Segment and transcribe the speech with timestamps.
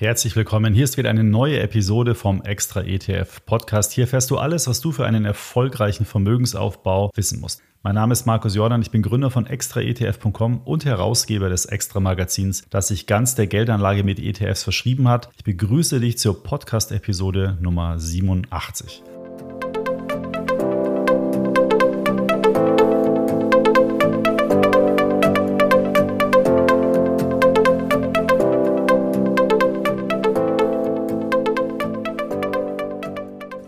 [0.00, 0.74] Herzlich willkommen.
[0.74, 3.90] Hier ist wieder eine neue Episode vom Extra ETF Podcast.
[3.90, 7.62] Hier fährst du alles, was du für einen erfolgreichen Vermögensaufbau wissen musst.
[7.82, 12.62] Mein Name ist Markus Jordan, ich bin Gründer von extraetf.com und Herausgeber des Extra Magazins,
[12.70, 15.30] das sich ganz der Geldanlage mit ETFs verschrieben hat.
[15.36, 19.02] Ich begrüße dich zur Podcast Episode Nummer 87.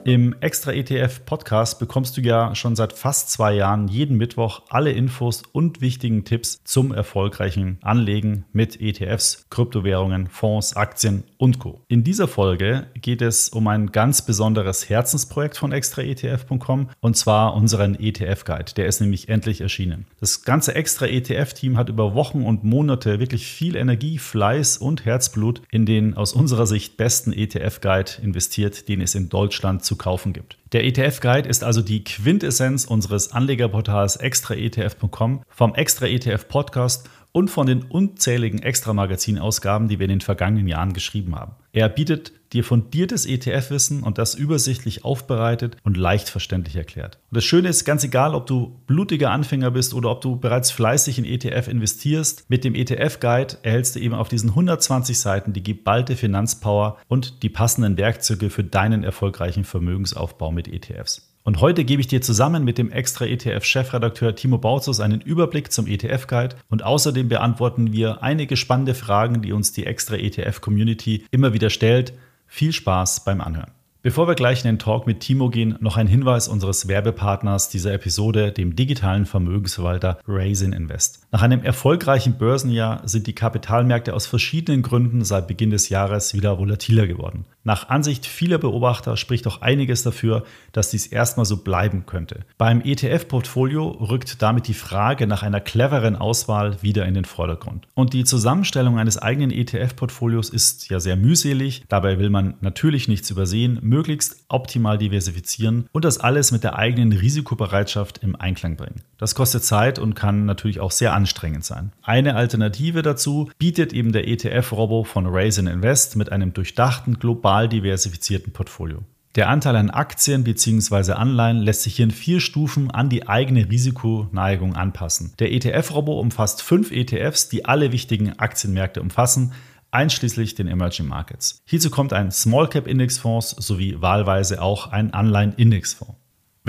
[0.04, 4.92] Im Extra ETF Podcast bekommst du ja schon seit fast zwei Jahren jeden Mittwoch alle
[4.92, 11.82] Infos und wichtigen Tipps zum erfolgreichen Anlegen mit ETFs, Kryptowährungen, Fonds, Aktien und Co.
[11.88, 17.94] In dieser Folge geht es um ein ganz besonderes Herzensprojekt von extraetf.com und zwar unseren
[17.94, 18.72] ETF Guide.
[18.76, 20.06] Der ist nämlich endlich erschienen.
[20.18, 25.04] Das ganze Extra ETF Team hat über Wochen und Monate wirklich viel Energie, Fleiß und
[25.04, 29.90] Herzblut in den aus unserer Sicht besten ETF Guide investiert, den es in Deutschland zu
[30.00, 30.58] kaufen gibt.
[30.72, 37.66] Der ETF-Guide ist also die Quintessenz unseres Anlegerportals extraetf.com, vom Extra ETF Podcast und von
[37.66, 41.54] den unzähligen Extra-Magazin-Ausgaben, die wir in den vergangenen Jahren geschrieben haben.
[41.72, 47.18] Er bietet dir fundiertes ETF-Wissen und das übersichtlich aufbereitet und leicht verständlich erklärt.
[47.30, 50.72] Und das Schöne ist, ganz egal, ob du blutiger Anfänger bist oder ob du bereits
[50.72, 55.62] fleißig in ETF investierst, mit dem ETF-Guide erhältst du eben auf diesen 120 Seiten die
[55.62, 61.29] geballte Finanzpower und die passenden Werkzeuge für deinen erfolgreichen Vermögensaufbau mit ETFs.
[61.42, 65.86] Und heute gebe ich dir zusammen mit dem extra ETF-Chefredakteur Timo Bautzus einen Überblick zum
[65.86, 71.70] ETF-Guide und außerdem beantworten wir einige spannende Fragen, die uns die extra ETF-Community immer wieder
[71.70, 72.12] stellt.
[72.46, 73.72] Viel Spaß beim Anhören.
[74.02, 77.92] Bevor wir gleich in den Talk mit Timo gehen, noch ein Hinweis unseres Werbepartners dieser
[77.92, 81.26] Episode, dem digitalen Vermögensverwalter Raisin Invest.
[81.32, 86.58] Nach einem erfolgreichen Börsenjahr sind die Kapitalmärkte aus verschiedenen Gründen seit Beginn des Jahres wieder
[86.58, 87.44] volatiler geworden.
[87.62, 92.40] Nach Ansicht vieler Beobachter spricht auch einiges dafür, dass dies erstmal so bleiben könnte.
[92.56, 97.86] Beim ETF-Portfolio rückt damit die Frage nach einer cleveren Auswahl wieder in den Vordergrund.
[97.94, 101.84] Und die Zusammenstellung eines eigenen ETF-Portfolios ist ja sehr mühselig.
[101.88, 107.12] Dabei will man natürlich nichts übersehen, möglichst optimal diversifizieren und das alles mit der eigenen
[107.12, 109.02] Risikobereitschaft im Einklang bringen.
[109.18, 111.92] Das kostet Zeit und kann natürlich auch sehr anstrengend sein.
[112.02, 117.68] Eine Alternative dazu bietet eben der ETF-Robo von Raisin Invest mit einem durchdachten globalen global
[117.68, 119.02] diversifizierten Portfolio.
[119.34, 121.12] Der Anteil an Aktien bzw.
[121.12, 125.34] Anleihen lässt sich hier in vier Stufen an die eigene Risikoneigung anpassen.
[125.40, 129.52] Der ETF-Robo umfasst fünf ETFs, die alle wichtigen Aktienmärkte umfassen,
[129.90, 131.62] einschließlich den Emerging Markets.
[131.64, 136.19] Hierzu kommt ein Small Cap Indexfonds sowie wahlweise auch ein Anleihen Indexfonds.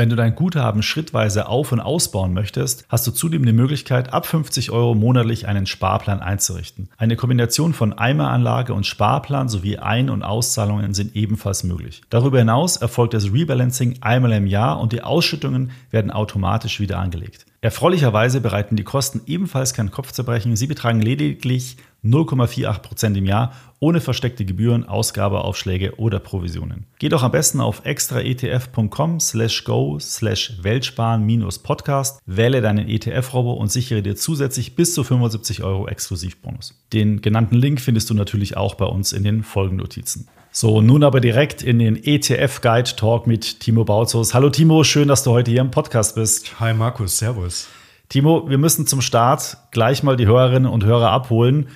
[0.01, 4.25] Wenn du dein Guthaben schrittweise auf- und ausbauen möchtest, hast du zudem die Möglichkeit, ab
[4.25, 6.89] 50 Euro monatlich einen Sparplan einzurichten.
[6.97, 12.01] Eine Kombination von Eimeranlage und Sparplan sowie Ein- und Auszahlungen sind ebenfalls möglich.
[12.09, 17.45] Darüber hinaus erfolgt das Rebalancing einmal im Jahr und die Ausschüttungen werden automatisch wieder angelegt.
[17.61, 20.55] Erfreulicherweise bereiten die Kosten ebenfalls keinen Kopfzerbrechen.
[20.55, 26.85] Sie betragen lediglich 0,48% im Jahr ohne versteckte Gebühren, Ausgabeaufschläge oder Provisionen.
[26.99, 34.03] Geh doch am besten auf extraetf.com slash go slash Weltsparen-Podcast, wähle deinen ETF-Robo und sichere
[34.03, 36.79] dir zusätzlich bis zu 75 Euro Exklusivbonus.
[36.93, 40.27] Den genannten Link findest du natürlich auch bei uns in den Folgennotizen.
[40.51, 44.35] So, nun aber direkt in den ETF-Guide-Talk mit Timo Bauzos.
[44.35, 46.59] Hallo Timo, schön, dass du heute hier im Podcast bist.
[46.59, 47.67] Hi Markus, Servus.
[48.09, 51.69] Timo, wir müssen zum Start gleich mal die Hörerinnen und Hörer abholen.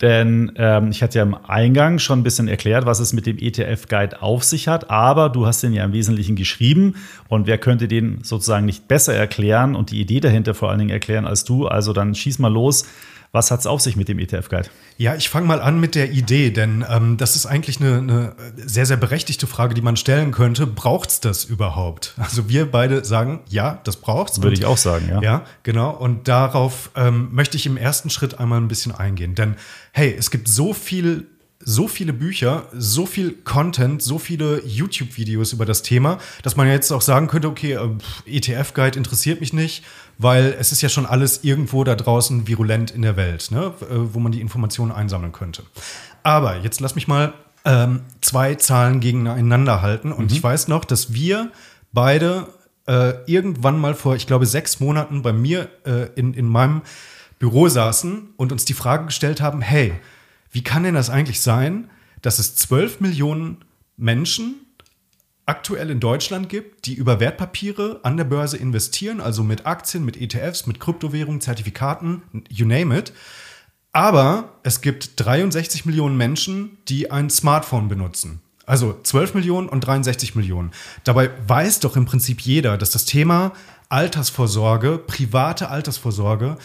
[0.00, 3.38] Denn ähm, ich hatte ja im Eingang schon ein bisschen erklärt, was es mit dem
[3.38, 6.96] ETF-Guide auf sich hat, aber du hast den ja im Wesentlichen geschrieben
[7.28, 10.90] und wer könnte den sozusagen nicht besser erklären und die Idee dahinter vor allen Dingen
[10.90, 11.68] erklären als du?
[11.68, 12.86] Also dann schieß mal los.
[13.34, 14.68] Was hat es auf sich mit dem ETF-Guide?
[14.96, 18.36] Ja, ich fange mal an mit der Idee, denn ähm, das ist eigentlich eine, eine,
[18.64, 20.68] sehr, sehr berechtigte Frage, die man stellen könnte.
[20.68, 22.14] Braucht es das überhaupt?
[22.16, 24.40] Also wir beide sagen, ja, das braucht es.
[24.42, 25.20] Würde ich auch sagen, ja.
[25.20, 25.90] Ja, genau.
[25.90, 29.34] Und darauf ähm, möchte ich im ersten Schritt einmal ein bisschen eingehen.
[29.34, 29.56] Denn
[29.90, 31.26] hey, es gibt so viel
[31.64, 36.92] so viele Bücher, so viel Content, so viele YouTube-Videos über das Thema, dass man jetzt
[36.92, 37.88] auch sagen könnte, okay, äh,
[38.26, 39.82] ETF-Guide interessiert mich nicht,
[40.18, 43.84] weil es ist ja schon alles irgendwo da draußen virulent in der Welt, ne, äh,
[43.90, 45.62] wo man die Informationen einsammeln könnte.
[46.22, 47.34] Aber jetzt lass mich mal
[47.64, 50.12] ähm, zwei Zahlen gegeneinander halten.
[50.12, 50.36] Und mhm.
[50.36, 51.50] ich weiß noch, dass wir
[51.92, 52.48] beide
[52.86, 56.82] äh, irgendwann mal vor, ich glaube, sechs Monaten bei mir äh, in, in meinem
[57.38, 59.92] Büro saßen und uns die Frage gestellt haben, hey,
[60.50, 61.90] wie kann denn das eigentlich sein,
[62.22, 63.58] dass es 12 Millionen
[63.96, 64.63] Menschen
[65.46, 70.20] aktuell in Deutschland gibt, die über Wertpapiere an der Börse investieren, also mit Aktien, mit
[70.20, 73.12] ETFs, mit Kryptowährungen, Zertifikaten, you name it.
[73.92, 78.40] Aber es gibt 63 Millionen Menschen, die ein Smartphone benutzen.
[78.66, 80.72] Also 12 Millionen und 63 Millionen.
[81.04, 83.52] Dabei weiß doch im Prinzip jeder, dass das Thema
[83.90, 86.56] Altersvorsorge, private Altersvorsorge,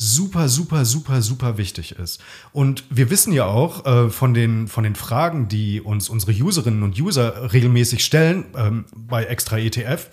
[0.00, 2.20] super, super, super, super wichtig ist.
[2.52, 6.84] Und wir wissen ja auch äh, von, den, von den Fragen, die uns unsere Userinnen
[6.84, 10.08] und User regelmäßig stellen ähm, bei Extra ETF,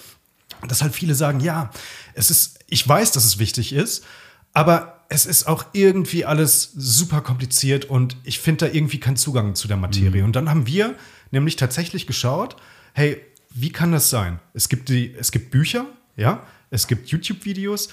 [0.68, 1.70] dass halt viele sagen, ja,
[2.16, 4.04] es ist, ich weiß, dass es wichtig ist,
[4.54, 9.54] aber es ist auch irgendwie alles super kompliziert und ich finde da irgendwie keinen Zugang
[9.54, 10.22] zu der Materie.
[10.22, 10.26] Mhm.
[10.26, 10.96] Und dann haben wir
[11.30, 12.56] nämlich tatsächlich geschaut,
[12.94, 13.22] hey,
[13.52, 14.40] wie kann das sein?
[14.56, 15.86] Es gibt, die, es gibt Bücher,
[16.18, 16.42] ja,
[16.72, 17.90] es gibt YouTube-Videos,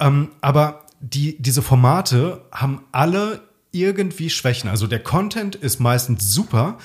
[0.00, 4.70] ähm, aber die, diese Formate haben alle irgendwie Schwächen.
[4.70, 6.78] Also der Content ist meistens super,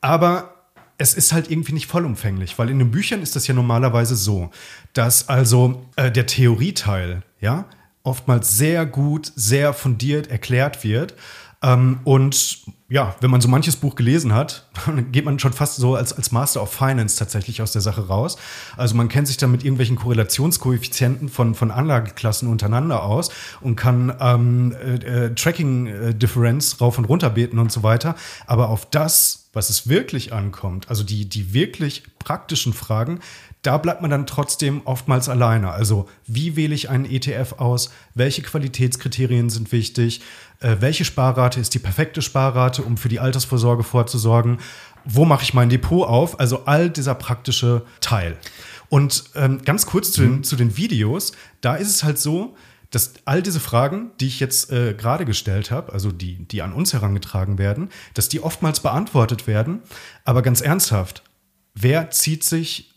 [0.00, 0.54] aber
[0.98, 4.50] es ist halt irgendwie nicht vollumfänglich, weil in den Büchern ist das ja normalerweise so,
[4.92, 7.64] dass also äh, der Theorieteil, ja,
[8.02, 11.14] oftmals sehr gut, sehr fundiert erklärt wird.
[11.62, 15.76] Ähm, und ja, wenn man so manches Buch gelesen hat, dann geht man schon fast
[15.76, 18.36] so als, als Master of Finance tatsächlich aus der Sache raus.
[18.76, 23.30] Also man kennt sich dann mit irgendwelchen Korrelationskoeffizienten von, von Anlageklassen untereinander aus
[23.60, 28.16] und kann ähm, äh, äh, Tracking-Differenz rauf und runter beten und so weiter.
[28.46, 33.20] Aber auf das, was es wirklich ankommt, also die, die wirklich praktischen Fragen,
[33.62, 35.70] da bleibt man dann trotzdem oftmals alleine.
[35.70, 37.90] Also wie wähle ich einen ETF aus?
[38.14, 40.22] Welche Qualitätskriterien sind wichtig?
[40.60, 44.58] Äh, welche Sparrate ist die perfekte Sparrate, um für die Altersvorsorge vorzusorgen?
[45.04, 46.38] Wo mache ich mein Depot auf?
[46.38, 48.36] Also all dieser praktische Teil.
[48.90, 50.44] Und ähm, ganz kurz zu den, mhm.
[50.44, 52.56] zu den Videos, da ist es halt so,
[52.90, 56.72] dass all diese Fragen, die ich jetzt äh, gerade gestellt habe, also die, die an
[56.72, 59.80] uns herangetragen werden, dass die oftmals beantwortet werden.
[60.24, 61.22] Aber ganz ernsthaft,
[61.74, 62.90] wer zieht sich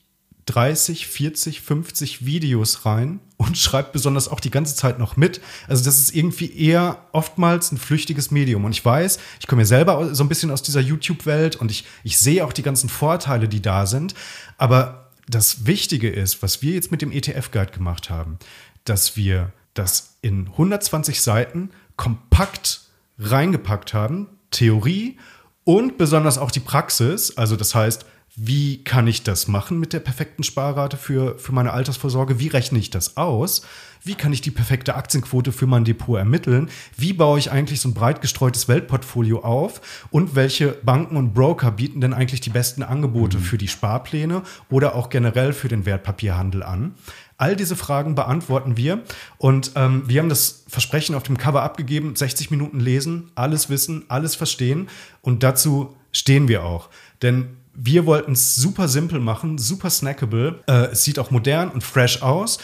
[0.47, 5.41] 30, 40, 50 Videos rein und schreibt besonders auch die ganze Zeit noch mit.
[5.67, 8.65] Also das ist irgendwie eher oftmals ein flüchtiges Medium.
[8.65, 11.85] Und ich weiß, ich komme ja selber so ein bisschen aus dieser YouTube-Welt und ich,
[12.03, 14.13] ich sehe auch die ganzen Vorteile, die da sind.
[14.57, 18.37] Aber das Wichtige ist, was wir jetzt mit dem ETF-Guide gemacht haben,
[18.85, 22.81] dass wir das in 120 Seiten kompakt
[23.19, 25.17] reingepackt haben, Theorie
[25.63, 27.37] und besonders auch die Praxis.
[27.37, 28.05] Also das heißt,
[28.35, 32.39] wie kann ich das machen mit der perfekten Sparrate für, für meine Altersvorsorge?
[32.39, 33.61] Wie rechne ich das aus?
[34.03, 36.69] Wie kann ich die perfekte Aktienquote für mein Depot ermitteln?
[36.97, 40.07] Wie baue ich eigentlich so ein breit gestreutes Weltportfolio auf?
[40.09, 43.43] Und welche Banken und Broker bieten denn eigentlich die besten Angebote mhm.
[43.43, 46.95] für die Sparpläne oder auch generell für den Wertpapierhandel an?
[47.37, 49.03] All diese Fragen beantworten wir
[49.37, 54.05] und ähm, wir haben das Versprechen auf dem Cover abgegeben, 60 Minuten lesen, alles wissen,
[54.07, 54.87] alles verstehen
[55.21, 56.89] und dazu stehen wir auch.
[57.21, 60.61] Denn wir wollten es super simpel machen, super snackable.
[60.67, 62.59] Äh, es sieht auch modern und fresh aus.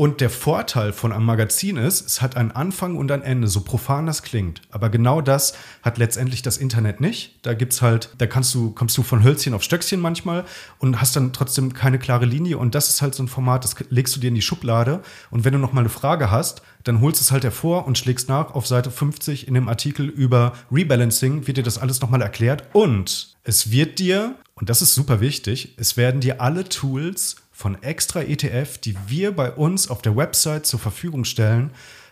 [0.00, 3.60] Und der Vorteil von einem Magazin ist, es hat einen Anfang und ein Ende, so
[3.60, 4.62] profan das klingt.
[4.70, 5.52] Aber genau das
[5.82, 7.38] hat letztendlich das Internet nicht.
[7.42, 10.46] Da gibt's halt, da kannst du, kommst du von Hölzchen auf Stöckchen manchmal
[10.78, 12.56] und hast dann trotzdem keine klare Linie.
[12.56, 15.02] Und das ist halt so ein Format, das legst du dir in die Schublade.
[15.30, 18.26] Und wenn du noch mal eine Frage hast, dann holst es halt hervor und schlägst
[18.30, 22.64] nach auf Seite 50 in dem Artikel über Rebalancing, wird dir das alles nochmal erklärt.
[22.72, 27.82] Und es wird dir, und das ist super wichtig, es werden dir alle Tools von
[27.82, 31.70] extra ETF, die wir bei uns auf der Website zur Verfügung stellen,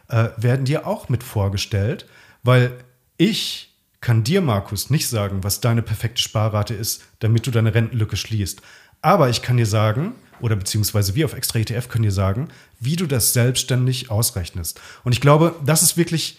[0.09, 2.07] äh, werden dir auch mit vorgestellt,
[2.43, 2.73] weil
[3.19, 8.17] ich kann dir, Markus, nicht sagen, was deine perfekte Sparrate ist, damit du deine Rentenlücke
[8.17, 8.63] schließt.
[9.03, 12.49] Aber ich kann dir sagen, oder beziehungsweise wir auf Extra ETF können dir sagen,
[12.81, 14.81] wie du das selbstständig ausrechnest.
[15.05, 16.39] Und ich glaube, das ist wirklich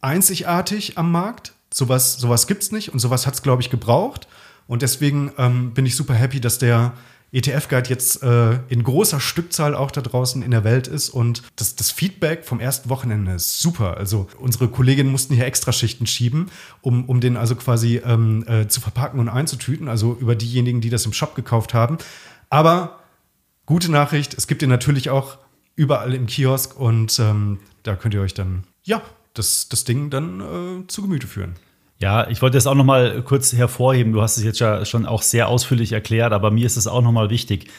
[0.00, 1.52] einzigartig am Markt.
[1.72, 4.26] Sowas, sowas gibt es nicht und sowas hat es, glaube ich, gebraucht.
[4.66, 6.94] Und deswegen ähm, bin ich super happy, dass der
[7.34, 11.74] ETF-Guide jetzt äh, in großer Stückzahl auch da draußen in der Welt ist und das,
[11.74, 13.96] das Feedback vom ersten Wochenende ist super.
[13.96, 16.46] Also unsere Kolleginnen mussten hier extra Schichten schieben,
[16.80, 20.90] um, um den also quasi ähm, äh, zu verpacken und einzutüten, also über diejenigen, die
[20.90, 21.98] das im Shop gekauft haben.
[22.50, 23.00] Aber
[23.66, 25.38] gute Nachricht, es gibt ihn natürlich auch
[25.74, 29.02] überall im Kiosk und ähm, da könnt ihr euch dann, ja,
[29.34, 31.56] das, das Ding dann äh, zu Gemüte führen.
[32.04, 34.12] Ja, ich wollte das auch noch mal kurz hervorheben.
[34.12, 37.00] Du hast es jetzt ja schon auch sehr ausführlich erklärt, aber mir ist es auch
[37.00, 37.70] noch mal wichtig.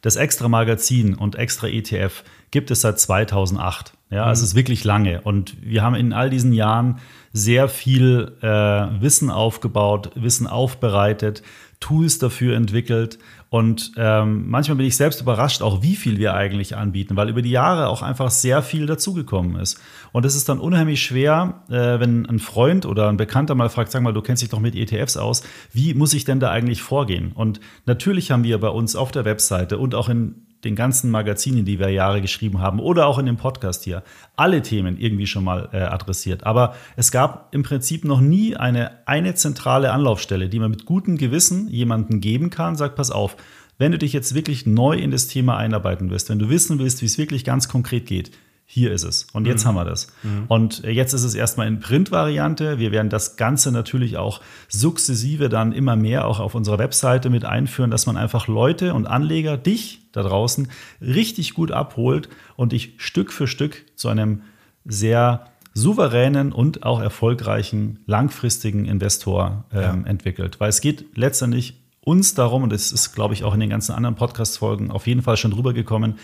[0.00, 3.92] Das Extra Magazin und Extra ETF gibt es seit 2008.
[4.08, 4.32] Ja, mhm.
[4.32, 6.98] es ist wirklich lange und wir haben in all diesen Jahren
[7.34, 11.42] sehr viel äh, Wissen aufgebaut, Wissen aufbereitet,
[11.78, 13.18] Tools dafür entwickelt
[13.54, 17.40] und ähm, manchmal bin ich selbst überrascht, auch wie viel wir eigentlich anbieten, weil über
[17.40, 19.80] die Jahre auch einfach sehr viel dazugekommen ist.
[20.10, 23.92] Und es ist dann unheimlich schwer, äh, wenn ein Freund oder ein Bekannter mal fragt,
[23.92, 26.82] sag mal, du kennst dich doch mit ETFs aus, wie muss ich denn da eigentlich
[26.82, 27.30] vorgehen?
[27.30, 31.64] Und natürlich haben wir bei uns auf der Webseite und auch in den ganzen Magazinen,
[31.64, 34.02] die wir Jahre geschrieben haben oder auch in dem Podcast hier,
[34.36, 36.44] alle Themen irgendwie schon mal äh, adressiert.
[36.44, 41.16] Aber es gab im Prinzip noch nie eine, eine zentrale Anlaufstelle, die man mit gutem
[41.16, 43.36] Gewissen jemandem geben kann, sagt, pass auf,
[43.78, 47.02] wenn du dich jetzt wirklich neu in das Thema einarbeiten willst, wenn du wissen willst,
[47.02, 48.30] wie es wirklich ganz konkret geht,
[48.66, 49.26] hier ist es.
[49.32, 49.68] Und jetzt mhm.
[49.68, 50.08] haben wir das.
[50.22, 50.44] Mhm.
[50.48, 52.78] Und jetzt ist es erstmal in Print-Variante.
[52.78, 57.44] Wir werden das Ganze natürlich auch sukzessive dann immer mehr auch auf unserer Webseite mit
[57.44, 60.68] einführen, dass man einfach Leute und Anleger, dich da draußen,
[61.00, 64.42] richtig gut abholt und dich Stück für Stück zu einem
[64.84, 69.92] sehr souveränen und auch erfolgreichen langfristigen Investor ähm, ja.
[70.06, 70.60] entwickelt.
[70.60, 73.92] Weil es geht letztendlich uns darum, und das ist, glaube ich, auch in den ganzen
[73.92, 76.16] anderen Podcast-Folgen auf jeden Fall schon rübergekommen,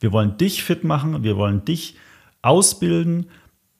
[0.00, 1.96] wir wollen dich fit machen, wir wollen dich
[2.42, 3.26] ausbilden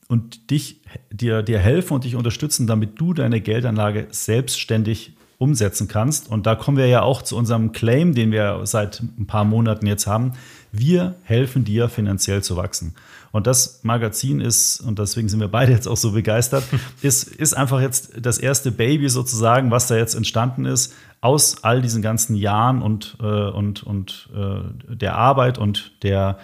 [0.08, 6.28] und dich, dir, dir helfen und dich unterstützen, damit du deine Geldanlage selbstständig umsetzen kannst.
[6.28, 9.86] Und da kommen wir ja auch zu unserem Claim, den wir seit ein paar Monaten
[9.86, 10.32] jetzt haben.
[10.72, 12.94] Wir helfen dir finanziell zu wachsen.
[13.30, 16.64] Und das Magazin ist, und deswegen sind wir beide jetzt auch so begeistert,
[17.02, 21.82] ist, ist einfach jetzt das erste Baby sozusagen, was da jetzt entstanden ist, aus all
[21.82, 26.38] diesen ganzen Jahren und, äh, und, und äh, der Arbeit und der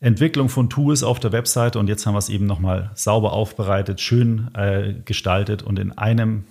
[0.00, 1.78] Entwicklung von Tools auf der Webseite.
[1.78, 6.44] Und jetzt haben wir es eben nochmal sauber aufbereitet, schön äh, gestaltet und in einem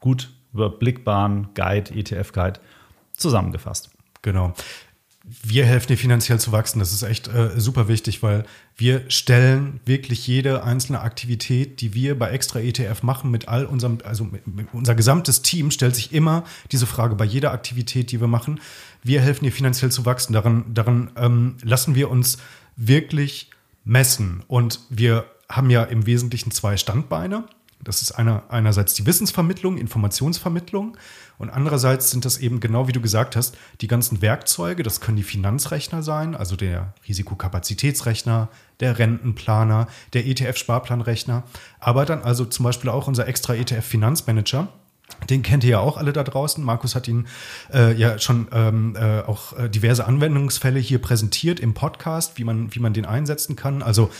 [0.00, 2.60] gut überblickbaren Guide, ETF-Guide
[3.12, 3.90] zusammengefasst.
[4.22, 4.52] Genau
[5.42, 6.78] wir helfen dir finanziell zu wachsen.
[6.78, 8.44] Das ist echt äh, super wichtig, weil
[8.76, 13.98] wir stellen wirklich jede einzelne Aktivität, die wir bei Extra ETF machen, mit all unserem,
[14.04, 18.20] also mit, mit unser gesamtes Team stellt sich immer diese Frage bei jeder Aktivität, die
[18.20, 18.60] wir machen.
[19.02, 20.32] Wir helfen dir finanziell zu wachsen.
[20.32, 22.38] Daran, daran ähm, lassen wir uns
[22.76, 23.50] wirklich
[23.84, 24.42] messen.
[24.46, 27.44] Und wir haben ja im Wesentlichen zwei Standbeine.
[27.82, 30.96] Das ist einer, einerseits die Wissensvermittlung, Informationsvermittlung
[31.38, 35.16] und andererseits sind das eben genau wie du gesagt hast, die ganzen Werkzeuge, das können
[35.16, 38.48] die Finanzrechner sein, also der Risikokapazitätsrechner,
[38.80, 41.44] der Rentenplaner, der ETF-Sparplanrechner,
[41.80, 44.68] aber dann also zum Beispiel auch unser extra ETF-Finanzmanager.
[45.30, 46.62] Den kennt ihr ja auch alle da draußen.
[46.62, 47.26] Markus hat ihn
[47.72, 52.74] äh, ja schon ähm, äh, auch äh, diverse Anwendungsfälle hier präsentiert im Podcast, wie man,
[52.74, 53.82] wie man den einsetzen kann.
[53.82, 54.10] Also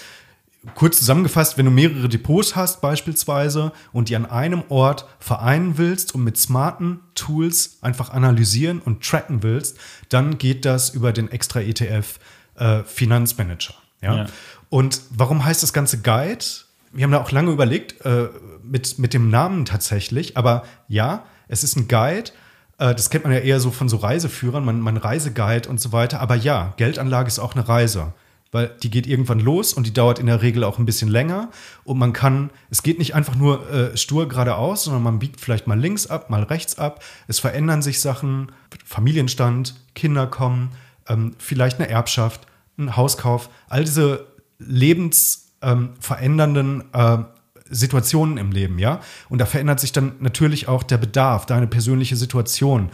[0.74, 6.14] kurz zusammengefasst, wenn du mehrere Depots hast beispielsweise und die an einem Ort vereinen willst
[6.14, 11.60] und mit smarten Tools einfach analysieren und tracken willst, dann geht das über den extra
[11.60, 12.18] ETF
[12.56, 13.74] äh, Finanzmanager.
[14.00, 14.16] Ja?
[14.16, 14.26] ja?
[14.68, 16.44] Und warum heißt das Ganze Guide?
[16.92, 18.28] Wir haben da auch lange überlegt äh,
[18.62, 22.32] mit, mit dem Namen tatsächlich, aber ja, es ist ein Guide.
[22.78, 25.92] Äh, das kennt man ja eher so von so Reiseführern, man, man Reiseguide und so
[25.92, 26.20] weiter.
[26.20, 28.12] Aber ja, Geldanlage ist auch eine Reise
[28.50, 31.50] weil die geht irgendwann los und die dauert in der Regel auch ein bisschen länger.
[31.84, 35.66] Und man kann, es geht nicht einfach nur äh, stur geradeaus, sondern man biegt vielleicht
[35.66, 37.02] mal links ab, mal rechts ab.
[37.26, 38.52] Es verändern sich Sachen,
[38.84, 40.70] Familienstand, Kinder kommen,
[41.08, 42.46] ähm, vielleicht eine Erbschaft,
[42.78, 44.26] ein Hauskauf, all diese
[44.58, 47.24] lebensverändernden ähm, äh,
[47.70, 49.00] Situationen im Leben, ja.
[49.28, 52.88] Und da verändert sich dann natürlich auch der Bedarf, deine persönliche Situation.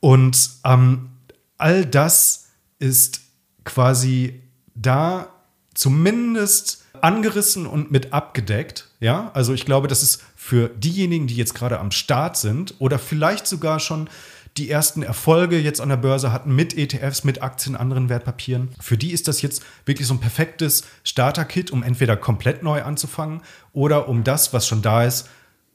[0.00, 1.10] Und ähm,
[1.56, 2.48] all das
[2.80, 3.20] ist
[3.64, 4.42] quasi
[4.80, 5.28] da
[5.74, 8.88] zumindest angerissen und mit abgedeckt.
[9.00, 12.98] Ja, also ich glaube, das ist für diejenigen, die jetzt gerade am Start sind oder
[12.98, 14.08] vielleicht sogar schon
[14.56, 18.70] die ersten Erfolge jetzt an der Börse hatten mit ETFs, mit Aktien, anderen Wertpapieren.
[18.80, 23.42] Für die ist das jetzt wirklich so ein perfektes Starter-Kit, um entweder komplett neu anzufangen
[23.72, 25.28] oder um das, was schon da ist,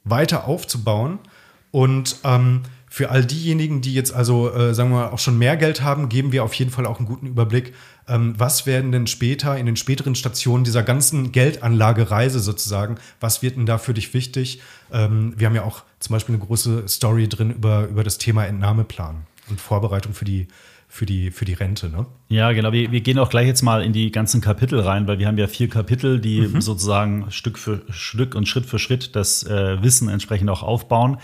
[0.04, 1.18] weiter aufzubauen.
[1.70, 5.56] Und ähm, für all diejenigen, die jetzt also, äh, sagen wir mal, auch schon mehr
[5.56, 7.74] Geld haben, geben wir auf jeden Fall auch einen guten Überblick,
[8.06, 13.66] was werden denn später in den späteren Stationen dieser ganzen Geldanlagereise sozusagen, was wird denn
[13.66, 14.60] da für dich wichtig?
[14.92, 18.44] Ähm, wir haben ja auch zum Beispiel eine große Story drin über, über das Thema
[18.44, 20.48] Entnahmeplan und Vorbereitung für die
[20.94, 22.06] für die, für die Rente, ne?
[22.28, 22.70] Ja, genau.
[22.70, 25.36] Wir, wir gehen auch gleich jetzt mal in die ganzen Kapitel rein, weil wir haben
[25.36, 26.60] ja vier Kapitel, die mhm.
[26.60, 31.18] sozusagen Stück für Stück und Schritt für Schritt das äh, Wissen entsprechend auch aufbauen.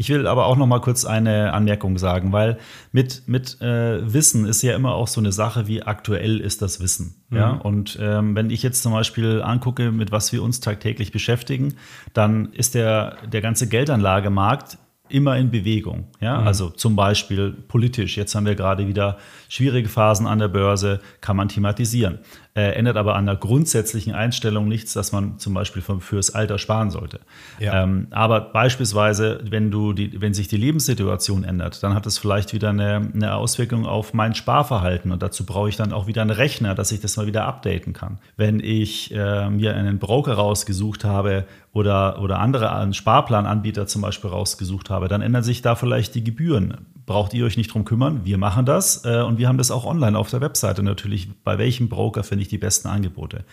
[0.00, 2.58] Ich will aber auch noch mal kurz eine Anmerkung sagen, weil
[2.92, 6.80] mit, mit äh, Wissen ist ja immer auch so eine Sache, wie aktuell ist das
[6.80, 7.24] Wissen.
[7.30, 7.36] Mhm.
[7.36, 7.50] Ja?
[7.50, 11.74] Und ähm, wenn ich jetzt zum Beispiel angucke, mit was wir uns tagtäglich beschäftigen,
[12.12, 14.78] dann ist der, der ganze Geldanlagemarkt
[15.08, 16.06] immer in Bewegung.
[16.20, 16.42] Ja?
[16.42, 16.46] Mhm.
[16.46, 18.16] Also zum Beispiel politisch.
[18.16, 22.20] Jetzt haben wir gerade wieder schwierige Phasen an der Börse, kann man thematisieren
[22.58, 26.58] äh, ändert aber an der grundsätzlichen Einstellung nichts, dass man zum Beispiel für, fürs Alter
[26.58, 27.20] sparen sollte.
[27.60, 27.84] Ja.
[27.84, 32.52] Ähm, aber beispielsweise, wenn, du die, wenn sich die Lebenssituation ändert, dann hat es vielleicht
[32.52, 36.30] wieder eine, eine Auswirkung auf mein Sparverhalten und dazu brauche ich dann auch wieder einen
[36.30, 38.18] Rechner, dass ich das mal wieder updaten kann.
[38.36, 44.30] Wenn ich äh, mir einen Broker rausgesucht habe oder, oder andere einen Sparplananbieter zum Beispiel
[44.30, 46.74] rausgesucht habe, dann ändern sich da vielleicht die Gebühren
[47.08, 48.20] braucht ihr euch nicht drum kümmern.
[48.24, 51.28] Wir machen das äh, und wir haben das auch online auf der Webseite natürlich.
[51.44, 53.44] Bei welchem Broker finde ich die besten Angebote?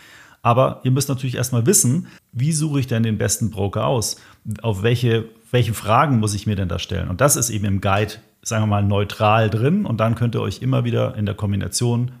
[0.42, 4.16] Aber ihr müsst natürlich erstmal wissen, wie suche ich denn den besten Broker aus?
[4.62, 7.08] Auf welche, welche Fragen muss ich mir denn da stellen?
[7.08, 9.86] Und das ist eben im Guide, sagen wir mal, neutral drin.
[9.86, 12.12] Und dann könnt ihr euch immer wieder in der Kombination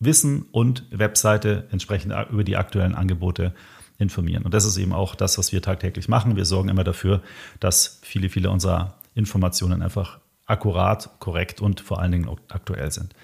[0.00, 3.54] Wissen und Webseite entsprechend über die aktuellen Angebote
[3.98, 4.44] informieren.
[4.44, 6.36] Und das ist eben auch das, was wir tagtäglich machen.
[6.36, 7.22] Wir sorgen immer dafür,
[7.60, 13.14] dass viele, viele unserer Informationen einfach akkurat, korrekt und vor allen Dingen aktuell sind.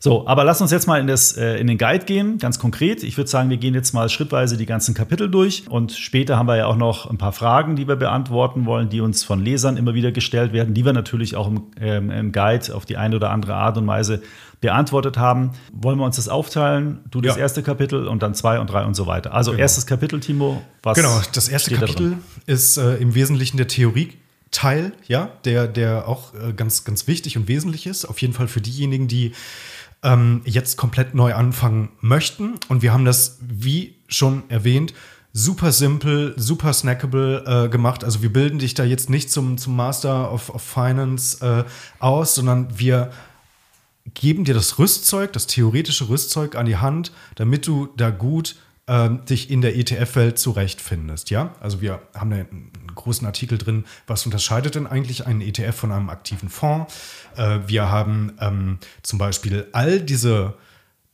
[0.00, 3.02] So, aber lass uns jetzt mal in, das, äh, in den Guide gehen, ganz konkret.
[3.02, 6.46] Ich würde sagen, wir gehen jetzt mal schrittweise die ganzen Kapitel durch und später haben
[6.46, 9.76] wir ja auch noch ein paar Fragen, die wir beantworten wollen, die uns von Lesern
[9.76, 13.16] immer wieder gestellt werden, die wir natürlich auch im, ähm, im Guide auf die eine
[13.16, 14.22] oder andere Art und Weise
[14.60, 15.50] beantwortet haben.
[15.72, 17.00] Wollen wir uns das aufteilen?
[17.10, 17.42] Du das ja.
[17.42, 19.34] erste Kapitel und dann zwei und drei und so weiter.
[19.34, 19.62] Also genau.
[19.62, 20.62] erstes Kapitel, Timo.
[20.84, 24.12] Was genau, das erste Kapitel da ist äh, im Wesentlichen der Theorie
[24.50, 28.04] Teil, ja, der, der auch äh, ganz, ganz wichtig und wesentlich ist.
[28.04, 29.32] Auf jeden Fall für diejenigen, die
[30.02, 32.54] ähm, jetzt komplett neu anfangen möchten.
[32.68, 34.94] Und wir haben das, wie schon erwähnt,
[35.32, 38.04] super simpel, super snackable äh, gemacht.
[38.04, 41.64] Also wir bilden dich da jetzt nicht zum, zum Master of, of Finance äh,
[41.98, 43.10] aus, sondern wir
[44.14, 48.56] geben dir das Rüstzeug, das theoretische Rüstzeug an die Hand, damit du da gut
[48.88, 51.30] äh, dich in der ETF-Welt zurechtfindest.
[51.30, 55.92] Ja, also wir haben einen großen Artikel drin, was unterscheidet denn eigentlich einen ETF von
[55.92, 56.92] einem aktiven Fonds?
[57.36, 60.54] Äh, wir haben ähm, zum Beispiel all diese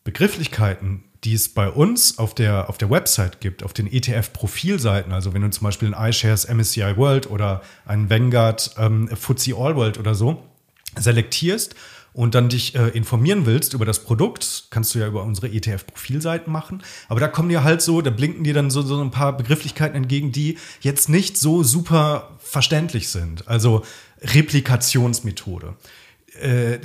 [0.04, 5.12] Begrifflichkeiten, die es bei uns auf der, auf der Website gibt, auf den ETF-Profilseiten.
[5.12, 9.74] Also wenn du zum Beispiel ein iShares MSCI World oder einen Vanguard ähm, FTSE All
[9.74, 10.44] World oder so
[10.96, 11.74] selektierst
[12.14, 16.50] und dann dich äh, informieren willst über das Produkt, kannst du ja über unsere ETF-Profilseiten
[16.50, 16.82] machen.
[17.08, 19.96] Aber da kommen dir halt so, da blinken dir dann so, so ein paar Begrifflichkeiten
[19.96, 23.46] entgegen, die jetzt nicht so super verständlich sind.
[23.48, 23.84] Also
[24.22, 25.74] Replikationsmethode.
[26.40, 26.78] Äh,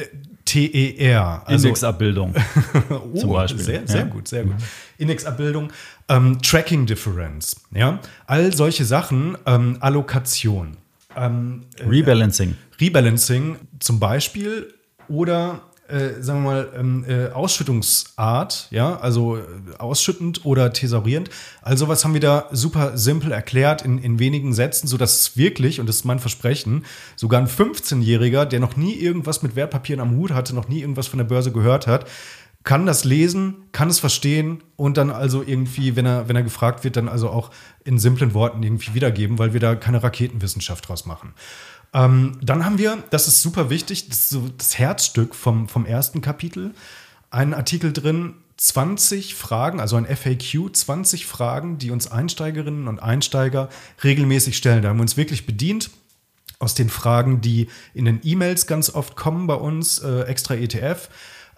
[0.46, 1.44] TER.
[1.46, 2.34] Also, Indexabbildung.
[2.90, 3.64] oh, zum Beispiel.
[3.64, 4.06] Sehr, sehr ja.
[4.06, 4.56] gut, sehr gut.
[4.98, 5.72] Indexabbildung,
[6.08, 8.00] ähm, Tracking Difference, ja.
[8.26, 10.78] All solche Sachen, ähm, Allokation.
[11.16, 12.56] Ähm, äh, Rebalancing.
[12.80, 14.74] Rebalancing zum Beispiel
[15.10, 19.42] oder äh, sagen wir mal, ähm, äh, Ausschüttungsart, ja, also äh,
[19.80, 21.30] ausschüttend oder thesaurierend.
[21.62, 25.80] Also was haben wir da super simpel erklärt in, in wenigen Sätzen, sodass es wirklich,
[25.80, 30.16] und das ist mein Versprechen, sogar ein 15-Jähriger, der noch nie irgendwas mit Wertpapieren am
[30.16, 32.06] Hut hatte, noch nie irgendwas von der Börse gehört hat,
[32.64, 36.84] kann das lesen, kann es verstehen und dann also irgendwie, wenn er, wenn er gefragt
[36.84, 37.52] wird, dann also auch
[37.84, 41.34] in simplen Worten irgendwie wiedergeben, weil wir da keine Raketenwissenschaft draus machen.
[41.94, 45.86] Ähm, dann haben wir, das ist super wichtig, das ist so das Herzstück vom, vom
[45.86, 46.74] ersten Kapitel,
[47.32, 53.70] einen Artikel drin, 20 Fragen, also ein FAQ, 20 Fragen, die uns Einsteigerinnen und Einsteiger
[54.04, 54.84] regelmäßig stellen.
[54.84, 55.90] Da haben wir uns wirklich bedient
[56.60, 61.10] aus den Fragen, die in den E-Mails ganz oft kommen bei uns, äh, extra ETF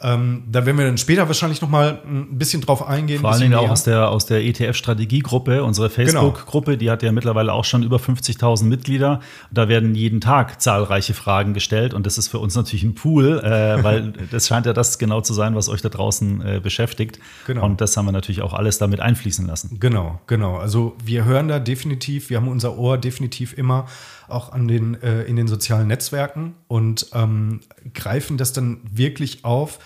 [0.03, 3.21] ähm, da werden wir dann später wahrscheinlich noch mal ein bisschen drauf eingehen.
[3.21, 6.03] Vor allen Dingen auch aus der, aus der ETF-Strategiegruppe, unsere genau.
[6.03, 9.19] Facebook-Gruppe, die hat ja mittlerweile auch schon über 50.000 Mitglieder.
[9.51, 13.39] Da werden jeden Tag zahlreiche Fragen gestellt und das ist für uns natürlich ein Pool,
[13.39, 17.19] äh, weil das scheint ja das genau zu sein, was euch da draußen äh, beschäftigt.
[17.47, 17.65] Genau.
[17.65, 19.77] Und das haben wir natürlich auch alles damit einfließen lassen.
[19.79, 20.57] Genau, genau.
[20.57, 23.85] Also wir hören da definitiv, wir haben unser Ohr definitiv immer
[24.31, 27.61] auch an den, äh, in den sozialen Netzwerken und ähm,
[27.93, 29.79] greifen das dann wirklich auf,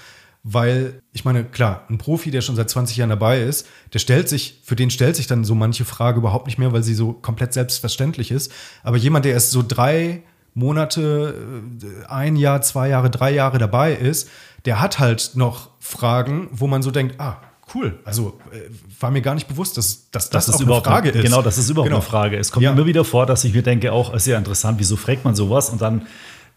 [0.43, 4.29] weil ich meine, klar, ein Profi, der schon seit 20 Jahren dabei ist, der stellt
[4.29, 7.13] sich, für den stellt sich dann so manche Frage überhaupt nicht mehr, weil sie so
[7.13, 8.51] komplett selbstverständlich ist.
[8.83, 10.21] Aber jemand, der erst so drei
[10.53, 11.35] Monate,
[11.81, 14.29] äh, ein Jahr, zwei Jahre, drei Jahre dabei ist,
[14.65, 17.41] der hat halt noch Fragen, wo man so denkt, ah,
[17.75, 17.99] cool.
[18.05, 18.59] Also äh,
[18.99, 21.23] war mir gar nicht bewusst, dass, dass das, das ist überhaupt eine Frage ist.
[21.23, 21.97] Genau, das ist überhaupt genau.
[21.99, 22.37] eine Frage.
[22.37, 22.71] Es kommt ja.
[22.71, 25.69] immer wieder vor, dass ich mir denke, auch ist ja interessant, wieso fragt man sowas?
[25.69, 26.07] Und dann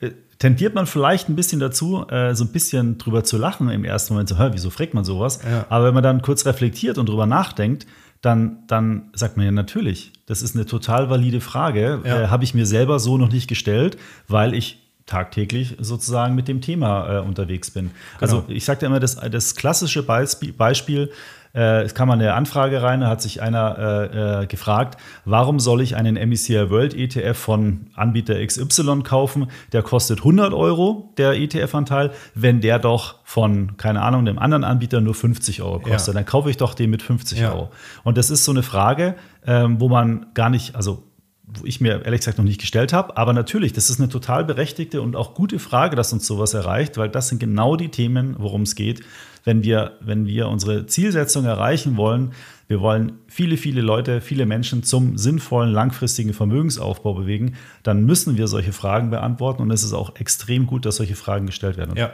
[0.00, 3.84] äh, tendiert man vielleicht ein bisschen dazu, äh, so ein bisschen drüber zu lachen im
[3.84, 5.40] ersten Moment, so, hä, wieso fragt man sowas?
[5.44, 5.66] Ja.
[5.68, 7.86] Aber wenn man dann kurz reflektiert und drüber nachdenkt,
[8.20, 12.22] dann, dann sagt man ja natürlich, das ist eine total valide Frage, ja.
[12.22, 16.60] äh, habe ich mir selber so noch nicht gestellt, weil ich tagtäglich sozusagen mit dem
[16.60, 17.90] Thema äh, unterwegs bin.
[18.20, 18.46] Also genau.
[18.46, 21.10] Also ich sagte immer, das, das klassische Beispiel,
[21.54, 25.80] äh, es kam eine Anfrage rein, da hat sich einer äh, äh gefragt, warum soll
[25.80, 29.50] ich einen MECI World ETF von Anbieter XY kaufen?
[29.72, 35.00] Der kostet 100 Euro, der ETF-Anteil, wenn der doch von, keine Ahnung, dem anderen Anbieter
[35.00, 36.14] nur 50 Euro kostet.
[36.14, 36.20] Ja.
[36.20, 37.52] Dann kaufe ich doch den mit 50 ja.
[37.52, 37.70] Euro.
[38.04, 39.14] Und das ist so eine Frage,
[39.46, 41.07] ähm, wo man gar nicht, also
[41.54, 43.16] wo ich mir ehrlich gesagt noch nicht gestellt habe.
[43.16, 46.96] Aber natürlich, das ist eine total berechtigte und auch gute Frage, dass uns sowas erreicht,
[46.96, 49.00] weil das sind genau die Themen, worum es geht,
[49.44, 52.32] wenn wir, wenn wir unsere Zielsetzung erreichen wollen,
[52.66, 58.46] wir wollen viele, viele Leute, viele Menschen zum sinnvollen, langfristigen Vermögensaufbau bewegen, dann müssen wir
[58.46, 61.96] solche Fragen beantworten und es ist auch extrem gut, dass solche Fragen gestellt werden.
[61.96, 62.12] Ja,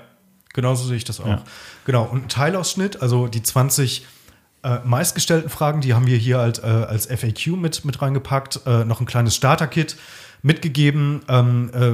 [0.52, 1.26] genauso sehe ich das auch.
[1.26, 1.42] Ja.
[1.86, 4.06] Genau, und ein Teilausschnitt, also die 20
[4.64, 8.84] äh, meistgestellten Fragen, die haben wir hier halt, äh, als FAQ mit, mit reingepackt, äh,
[8.84, 9.96] noch ein kleines Starter-Kit
[10.42, 11.92] mitgegeben, ähm, äh,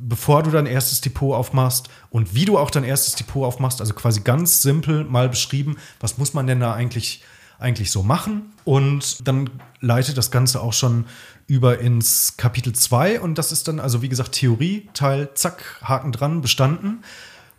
[0.00, 3.80] bevor du dein erstes Depot aufmachst und wie du auch dein erstes Depot aufmachst.
[3.80, 7.22] Also quasi ganz simpel mal beschrieben, was muss man denn da eigentlich,
[7.58, 8.52] eigentlich so machen.
[8.64, 9.50] Und dann
[9.80, 11.06] leitet das Ganze auch schon
[11.46, 16.12] über ins Kapitel 2 und das ist dann also wie gesagt Theorie, Teil, zack, Haken
[16.12, 17.02] dran, bestanden.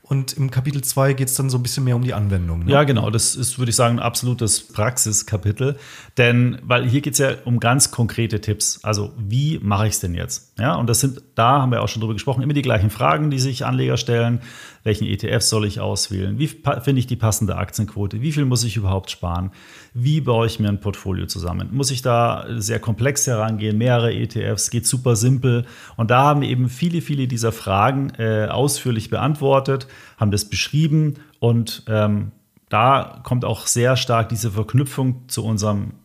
[0.10, 2.64] Und im Kapitel 2 geht es dann so ein bisschen mehr um die Anwendung.
[2.64, 2.72] Ne?
[2.72, 3.10] Ja, genau.
[3.10, 5.78] Das ist, würde ich sagen, ein absolutes Praxiskapitel.
[6.18, 8.80] Denn, weil hier geht es ja um ganz konkrete Tipps.
[8.84, 10.54] Also, wie mache ich es denn jetzt?
[10.58, 13.32] Ja, und das sind, da haben wir auch schon drüber gesprochen, immer die gleichen Fragen,
[13.32, 14.40] die sich Anleger stellen.
[14.88, 16.40] Welchen ETF soll ich auswählen?
[16.40, 18.22] Wie finde ich die passende Aktienquote?
[18.22, 19.52] Wie viel muss ich überhaupt sparen?
[19.94, 21.68] Wie baue ich mir ein Portfolio zusammen?
[21.74, 23.78] Muss ich da sehr komplex herangehen?
[23.78, 24.70] Mehrere ETFs?
[24.70, 25.66] Geht super simpel?
[25.98, 31.84] Und da haben eben viele, viele dieser Fragen äh, ausführlich beantwortet, haben das beschrieben und
[31.90, 32.32] ähm,
[32.70, 35.96] da kommt auch sehr stark diese Verknüpfung zu unserem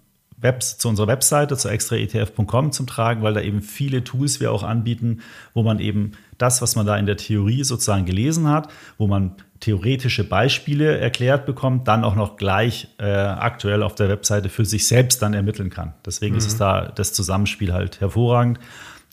[0.42, 4.62] Webs, zu unserer Webseite, zu extraetf.com zum Tragen, weil da eben viele Tools wir auch
[4.62, 5.20] anbieten,
[5.55, 9.37] wo man eben das, was man da in der Theorie sozusagen gelesen hat, wo man
[9.61, 14.88] theoretische Beispiele erklärt bekommt, dann auch noch gleich äh, aktuell auf der Webseite für sich
[14.88, 15.94] selbst dann ermitteln kann.
[16.05, 16.38] Deswegen mhm.
[16.38, 18.59] ist es da das Zusammenspiel halt hervorragend.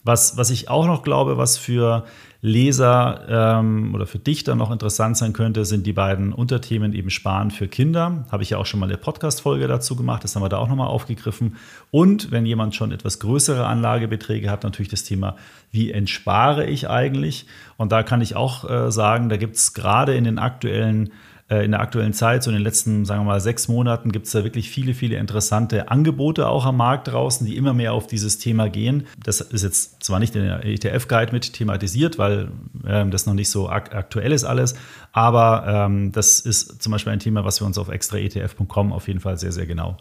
[0.02, 2.04] Was, was ich auch noch glaube, was für
[2.42, 7.50] Leser ähm, oder für Dichter noch interessant sein könnte, sind die beiden Unterthemen eben Sparen
[7.50, 8.24] für Kinder.
[8.32, 10.68] Habe ich ja auch schon mal eine Podcast-Folge dazu gemacht, das haben wir da auch
[10.68, 11.56] nochmal aufgegriffen.
[11.90, 15.36] Und wenn jemand schon etwas größere Anlagebeträge hat, natürlich das Thema,
[15.70, 17.46] wie entspare ich eigentlich?
[17.76, 21.12] Und da kann ich auch äh, sagen, da gibt es gerade in den aktuellen
[21.50, 24.32] in der aktuellen Zeit, so in den letzten, sagen wir mal, sechs Monaten, gibt es
[24.32, 28.38] da wirklich viele, viele interessante Angebote auch am Markt draußen, die immer mehr auf dieses
[28.38, 29.08] Thema gehen.
[29.22, 32.52] Das ist jetzt zwar nicht in der ETF-Guide mit thematisiert, weil
[32.86, 34.76] ähm, das noch nicht so ak aktuell ist alles,
[35.10, 39.18] aber ähm, das ist zum Beispiel ein Thema, was wir uns auf extraetf.com auf jeden
[39.18, 39.96] Fall sehr, sehr genau,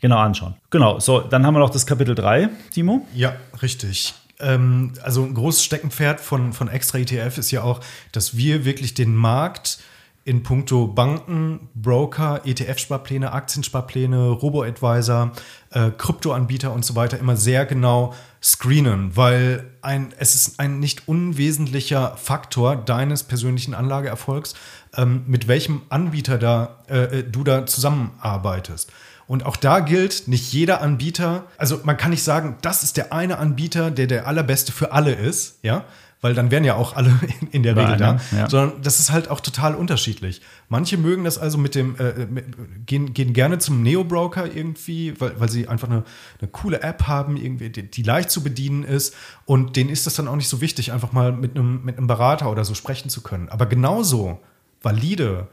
[0.00, 0.54] genau anschauen.
[0.70, 3.06] Genau, so, dann haben wir noch das Kapitel 3, Timo.
[3.14, 7.80] Ja, richtig ähm, also ein großes Steckenpferd von, von Extra ETF ist ja auch,
[8.12, 9.80] dass wir wirklich den Markt
[10.28, 15.32] in puncto Banken, Broker, ETF-Sparpläne, Aktiensparpläne, Robo-Advisor,
[15.70, 18.12] äh, Kryptoanbieter und so weiter immer sehr genau
[18.42, 24.54] screenen, weil ein, es ist ein nicht unwesentlicher Faktor deines persönlichen Anlageerfolgs,
[24.98, 28.92] ähm, mit welchem Anbieter da, äh, äh du da zusammenarbeitest.
[29.26, 33.14] Und auch da gilt, nicht jeder Anbieter, also man kann nicht sagen, das ist der
[33.14, 35.84] eine Anbieter, der der allerbeste für alle ist, ja,
[36.20, 38.48] weil dann wären ja auch alle in, in der Regel da, ja.
[38.48, 40.40] sondern das ist halt auch total unterschiedlich.
[40.68, 42.46] Manche mögen das also mit dem, äh, mit,
[42.86, 46.04] gehen, gehen gerne zum Neo-Broker irgendwie, weil, weil sie einfach eine,
[46.40, 50.14] eine coole App haben, irgendwie, die, die, leicht zu bedienen ist und denen ist das
[50.14, 53.10] dann auch nicht so wichtig, einfach mal mit einem, mit einem Berater oder so sprechen
[53.10, 53.48] zu können.
[53.48, 54.40] Aber genauso
[54.82, 55.48] valide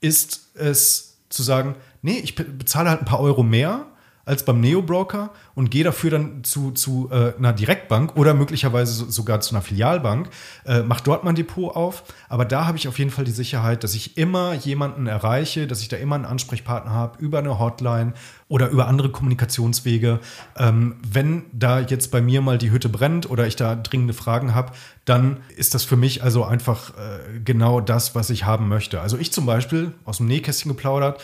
[0.00, 3.86] ist es zu sagen, nee, ich bezahle halt ein paar Euro mehr
[4.26, 9.08] als beim Neo-Broker und gehe dafür dann zu, zu äh, einer Direktbank oder möglicherweise so,
[9.08, 10.28] sogar zu einer Filialbank,
[10.66, 12.02] äh, mache dort mein Depot auf.
[12.28, 15.80] Aber da habe ich auf jeden Fall die Sicherheit, dass ich immer jemanden erreiche, dass
[15.80, 18.12] ich da immer einen Ansprechpartner habe über eine Hotline
[18.48, 20.20] oder über andere Kommunikationswege.
[20.56, 24.54] Ähm, wenn da jetzt bei mir mal die Hütte brennt oder ich da dringende Fragen
[24.54, 24.72] habe,
[25.04, 29.00] dann ist das für mich also einfach äh, genau das, was ich haben möchte.
[29.00, 31.20] Also ich zum Beispiel, aus dem Nähkästchen geplaudert,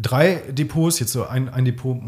[0.00, 2.00] drei Depots, jetzt so ein, ein Depot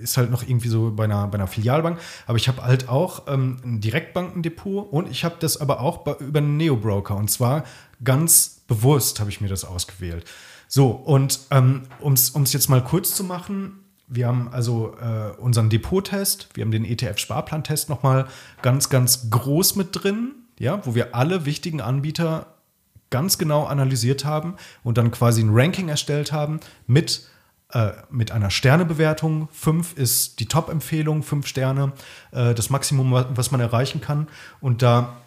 [0.00, 3.28] ist halt noch irgendwie so bei einer, bei einer Filialbank, aber ich habe halt auch
[3.28, 7.64] ähm, ein Direktbankendepot und ich habe das aber auch bei, über einen Neo-Broker und zwar
[8.02, 10.24] ganz bewusst habe ich mir das ausgewählt.
[10.74, 15.68] So, und ähm, um es jetzt mal kurz zu machen, wir haben also äh, unseren
[15.68, 18.26] Depot-Test, wir haben den ETF-Sparplan-Test nochmal
[18.62, 22.54] ganz, ganz groß mit drin, ja, wo wir alle wichtigen Anbieter
[23.10, 27.28] ganz genau analysiert haben und dann quasi ein Ranking erstellt haben mit,
[27.72, 29.50] äh, mit einer Sternebewertung.
[29.52, 31.92] Fünf ist die Top-Empfehlung, fünf Sterne,
[32.30, 34.26] äh, das Maximum, was man erreichen kann.
[34.62, 35.18] Und da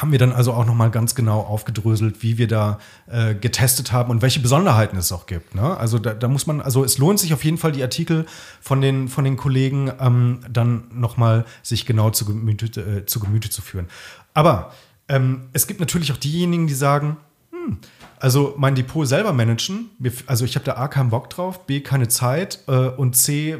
[0.00, 4.10] haben wir dann also auch nochmal ganz genau aufgedröselt, wie wir da äh, getestet haben
[4.10, 5.54] und welche Besonderheiten es auch gibt.
[5.54, 5.76] Ne?
[5.76, 8.24] Also da, da, muss man, also es lohnt sich auf jeden Fall, die Artikel
[8.62, 13.50] von den, von den Kollegen ähm, dann nochmal sich genau zu Gemüte, äh, zu Gemüte
[13.50, 13.88] zu führen.
[14.32, 14.72] Aber
[15.08, 17.18] ähm, es gibt natürlich auch diejenigen, die sagen,
[17.50, 17.78] hm,
[18.18, 19.90] also mein Depot selber managen,
[20.26, 23.58] also ich habe da A keinen Bock drauf, B keine Zeit äh, und C,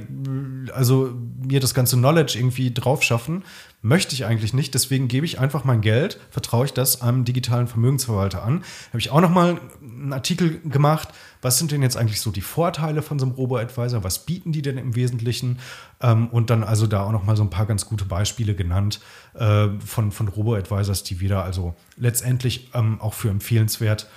[0.73, 3.43] also mir das ganze Knowledge irgendwie drauf schaffen,
[3.83, 7.67] Möchte ich eigentlich nicht, deswegen gebe ich einfach mein Geld, vertraue ich das einem digitalen
[7.67, 8.63] Vermögensverwalter an.
[8.89, 11.09] Habe ich auch noch mal einen Artikel gemacht,
[11.41, 14.61] was sind denn jetzt eigentlich so die Vorteile von so einem Robo-Advisor, was bieten die
[14.61, 15.61] denn im Wesentlichen?
[16.03, 19.01] Ähm, und dann also da auch noch mal so ein paar ganz gute Beispiele genannt
[19.33, 24.09] äh, von, von Robo-Advisors, die wir da also letztendlich ähm, auch für empfehlenswert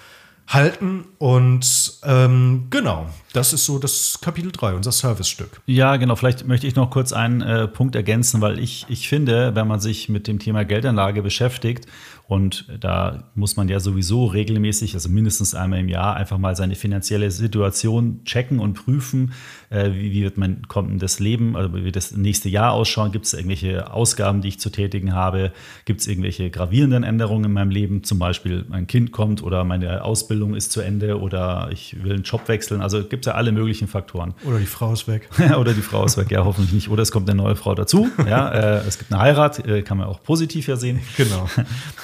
[0.48, 1.06] halten.
[1.18, 5.62] Und ähm, genau, das ist so das Kapitel 3, unser Servicestück.
[5.66, 6.16] Ja, genau.
[6.16, 9.80] Vielleicht möchte ich noch kurz einen äh, Punkt ergänzen, weil ich, ich finde, wenn man
[9.80, 11.88] sich mit dem Thema Geldanlage beschäftigt,
[12.26, 16.76] und da muss man ja sowieso regelmäßig, also mindestens einmal im Jahr, einfach mal seine
[16.76, 19.34] finanzielle Situation checken und prüfen,
[19.74, 23.26] äh, wie, wie, wird mein kommendes Leben, also wie wird das nächste Jahr ausschauen, gibt
[23.26, 25.52] es irgendwelche Ausgaben, die ich zu tätigen habe,
[25.86, 30.04] gibt es irgendwelche gravierenden Änderungen in meinem Leben, zum Beispiel mein Kind kommt oder meine
[30.04, 33.52] Ausbildung ist zu Ende oder ich will einen Job wechseln, also gibt es ja alle
[33.52, 34.34] möglichen Faktoren.
[34.46, 35.30] Oder die Frau ist weg.
[35.58, 36.90] oder die Frau ist weg, ja, hoffentlich nicht.
[36.90, 39.98] Oder es kommt eine neue Frau dazu, ja, äh, es gibt eine Heirat, äh, kann
[39.98, 41.00] man auch positiv ja sehen.
[41.18, 41.50] Genau.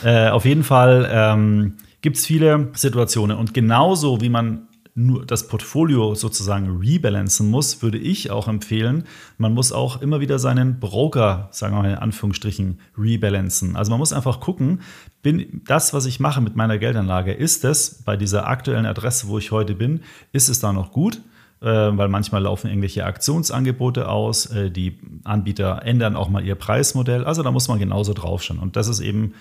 [0.04, 3.38] Äh, auf jeden Fall ähm, gibt es viele Situationen.
[3.38, 4.69] Und genauso wie man
[5.00, 9.06] nur das Portfolio sozusagen rebalancen muss, würde ich auch empfehlen,
[9.38, 13.76] man muss auch immer wieder seinen Broker, sagen wir mal in Anführungsstrichen, rebalancen.
[13.76, 14.82] Also man muss einfach gucken,
[15.22, 19.38] bin das, was ich mache mit meiner Geldanlage, ist es bei dieser aktuellen Adresse, wo
[19.38, 20.02] ich heute bin,
[20.34, 21.22] ist es da noch gut?
[21.62, 27.26] Äh, weil manchmal laufen irgendwelche Aktionsangebote aus, äh, die Anbieter ändern auch mal ihr Preismodell.
[27.26, 28.60] Also da muss man genauso draufschauen.
[28.60, 29.34] Und das ist eben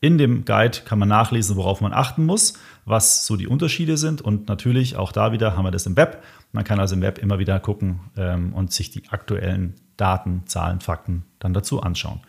[0.00, 2.54] in dem Guide kann man nachlesen, worauf man achten muss,
[2.84, 4.20] was so die Unterschiede sind.
[4.20, 6.22] Und natürlich auch da wieder haben wir das im Web.
[6.52, 10.80] Man kann also im Web immer wieder gucken ähm, und sich die aktuellen Daten, Zahlen,
[10.80, 12.20] Fakten dann dazu anschauen.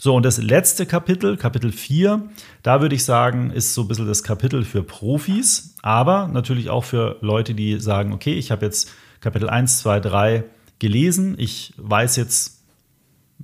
[0.00, 2.22] So, und das letzte Kapitel, Kapitel 4,
[2.62, 6.84] da würde ich sagen, ist so ein bisschen das Kapitel für Profis, aber natürlich auch
[6.84, 10.44] für Leute, die sagen, okay, ich habe jetzt Kapitel 1, 2, 3
[10.78, 12.57] gelesen, ich weiß jetzt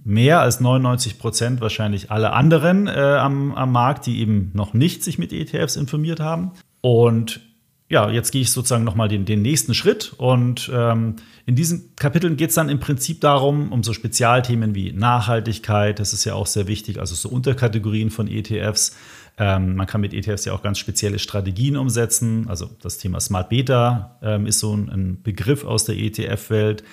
[0.02, 5.04] mehr als 99 Prozent wahrscheinlich alle anderen äh, am, am Markt, die eben noch nicht
[5.04, 6.52] sich mit ETFs informiert haben.
[6.80, 7.40] Und
[7.88, 10.14] ja, jetzt gehe ich sozusagen nochmal den, den nächsten Schritt.
[10.16, 14.92] Und ähm, in diesen Kapiteln geht es dann im Prinzip darum, um so Spezialthemen wie
[14.92, 18.96] Nachhaltigkeit, das ist ja auch sehr wichtig, also so Unterkategorien von ETFs.
[19.36, 22.48] Ähm, man kann mit ETFs ja auch ganz spezielle Strategien umsetzen.
[22.48, 26.84] Also das Thema Smart Beta ähm, ist so ein, ein Begriff aus der ETF-Welt.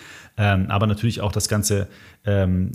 [0.42, 1.88] Ähm, aber natürlich auch das ganze
[2.26, 2.72] ähm,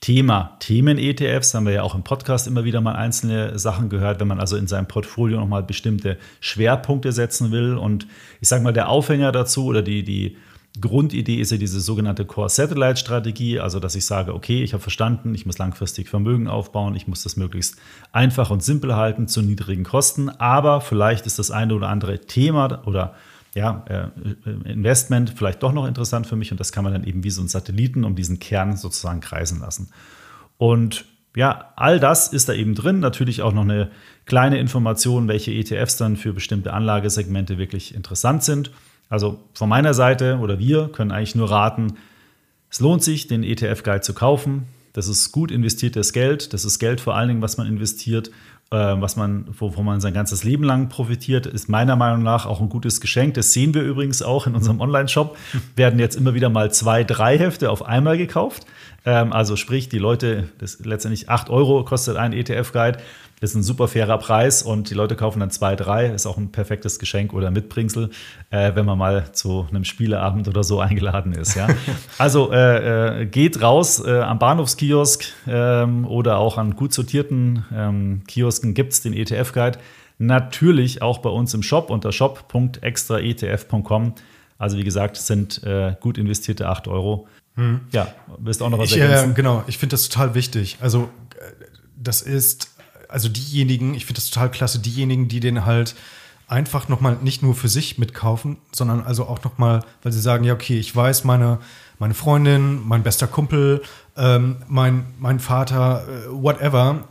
[0.00, 4.28] Thema Themen-ETFs, haben wir ja auch im Podcast immer wieder mal einzelne Sachen gehört, wenn
[4.28, 7.74] man also in seinem Portfolio nochmal bestimmte Schwerpunkte setzen will.
[7.74, 8.06] Und
[8.40, 10.36] ich sage mal, der Aufhänger dazu oder die, die
[10.80, 15.46] Grundidee ist ja diese sogenannte Core-Satellite-Strategie, also dass ich sage, okay, ich habe verstanden, ich
[15.46, 17.74] muss langfristig Vermögen aufbauen, ich muss das möglichst
[18.12, 22.86] einfach und simpel halten zu niedrigen Kosten, aber vielleicht ist das eine oder andere Thema
[22.86, 23.16] oder
[23.54, 27.24] ja, äh, Investment vielleicht doch noch interessant für mich und das kann man dann eben
[27.24, 29.90] wie so ein Satelliten um diesen Kern sozusagen kreisen lassen.
[30.58, 31.04] Und
[31.36, 33.00] ja, all das ist da eben drin.
[33.00, 33.90] Natürlich auch noch eine
[34.26, 38.70] kleine Information, welche ETFs dann für bestimmte Anlagesegmente wirklich interessant sind.
[39.08, 41.94] Also von meiner Seite oder wir können eigentlich nur raten,
[42.70, 44.68] es lohnt sich, den ETF-Guide zu kaufen.
[44.92, 46.52] Das ist gut investiertes Geld.
[46.52, 48.32] Das ist Geld vor allen Dingen, was man investiert äh,
[48.76, 52.68] was man, wovon man sein ganzes Leben lang profitiert, ist meiner Meinung nach auch ein
[52.68, 53.34] gutes Geschenk.
[53.34, 55.36] Das sehen wir übrigens auch in unserem Online-Shop.
[55.76, 58.66] Werden jetzt immer wieder mal zwei, drei Hefte auf einmal gekauft.
[59.04, 62.98] Ähm, also sprich, die Leute, das letztendlich 8 Euro kostet ein ETF-Guide.
[63.40, 66.08] Das ist ein super fairer Preis und die Leute kaufen dann zwei, drei.
[66.08, 68.10] Ist auch ein perfektes Geschenk oder Mitbringsel,
[68.50, 71.54] äh, wenn man mal zu einem Spieleabend oder so eingeladen ist.
[71.54, 71.68] Ja?
[72.18, 78.20] Also äh, äh, geht raus äh, am Bahnhofskiosk ähm, oder auch an gut sortierten ähm,
[78.26, 79.78] Kiosken gibt es den ETF-Guide.
[80.18, 84.14] Natürlich auch bei uns im Shop unter shop.extraetf.com.
[84.58, 87.26] Also wie gesagt, sind äh, gut investierte 8 Euro.
[87.60, 87.80] Hm.
[87.92, 89.34] Ja, wirst auch noch was ich, ergänzen?
[89.34, 90.78] genau, ich finde das total wichtig.
[90.80, 91.10] Also
[91.96, 92.70] das ist
[93.10, 95.94] also diejenigen, ich finde das total klasse, diejenigen, die den halt
[96.48, 100.54] einfach nochmal nicht nur für sich mitkaufen, sondern also auch nochmal, weil sie sagen, ja,
[100.54, 101.58] okay, ich weiß, meine,
[101.98, 103.82] meine Freundin, mein bester Kumpel,
[104.16, 107.04] ähm, mein, mein Vater, äh, whatever,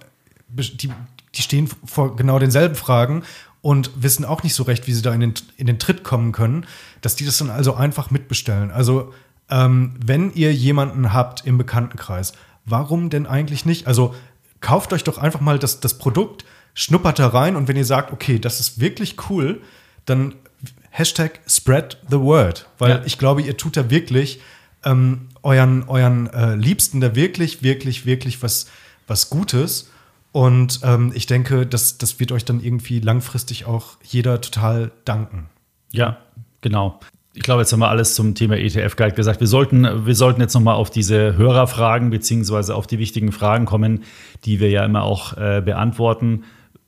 [0.50, 0.92] die,
[1.36, 3.24] die stehen vor genau denselben Fragen
[3.62, 6.32] und wissen auch nicht so recht, wie sie da in den, in den Tritt kommen
[6.32, 6.66] können,
[7.02, 8.72] dass die das dann also einfach mitbestellen.
[8.72, 9.14] Also,
[9.50, 12.34] ähm, wenn ihr jemanden habt im Bekanntenkreis,
[12.66, 13.88] warum denn eigentlich nicht?
[13.88, 14.16] Also,
[14.62, 18.14] kauft euch doch einfach mal das, das Produkt, schnuppert da rein und wenn ihr sagt,
[18.14, 19.62] okay, das ist wirklich cool,
[20.06, 20.36] dann
[20.92, 22.68] Hashtag spread the word.
[22.78, 23.02] Weil ja.
[23.06, 24.40] ich glaube, ihr tut da wirklich
[24.84, 28.68] ähm, euren, euren äh, Liebsten da wirklich, wirklich, wirklich was,
[29.08, 29.90] was Gutes.
[30.32, 35.50] Und ähm, ich denke, das, das wird euch dann irgendwie langfristig auch jeder total danken.
[35.92, 36.18] Ja,
[36.62, 37.00] genau.
[37.34, 39.39] Ich glaube, jetzt haben wir alles zum Thema ETF-Guide gesagt.
[39.39, 44.04] Wir sollten, wir sollten jetzt nochmal auf diese Hörerfragen beziehungsweise auf die wichtigen Fragen kommen,
[44.46, 46.46] die wir ja immer auch äh, beantworten.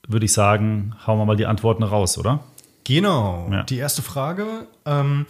[0.07, 2.39] Würde ich sagen, hauen wir mal die Antworten raus, oder?
[2.83, 3.49] Genau.
[3.51, 3.63] Ja.
[3.63, 5.27] Die erste Frage ähm,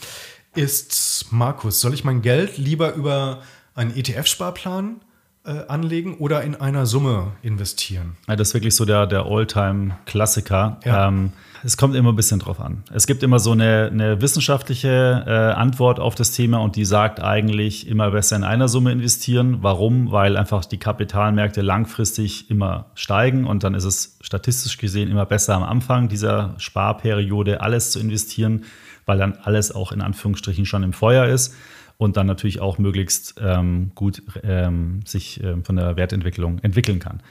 [0.56, 3.41] ist, Markus, soll ich mein Geld lieber über
[3.76, 5.02] einen ETF-Sparplan
[5.45, 8.15] äh, anlegen oder in einer Summe investieren?
[8.28, 10.80] Ja, das ist wirklich so der, der All-Time-Klassiker.
[10.86, 11.10] Ja.
[11.10, 12.84] Ähm, es kommt immer ein bisschen drauf an.
[12.91, 17.21] Es gibt immer so eine, eine wissenschaftliche äh, Antwort auf das Thema und die sagt
[17.21, 19.60] eigentlich immer besser in einer Summe investieren.
[19.62, 20.12] Warum?
[20.12, 25.56] Weil einfach die Kapitalmärkte langfristig immer steigen und dann ist es statistisch gesehen immer besser
[25.56, 28.65] am Anfang dieser Sparperiode alles zu investieren,
[29.06, 31.54] weil dann alles auch in Anführungsstrichen schon im Feuer ist
[31.97, 37.21] und dann natürlich auch möglichst ähm, gut ähm, sich ähm, von der Wertentwicklung entwickeln kann.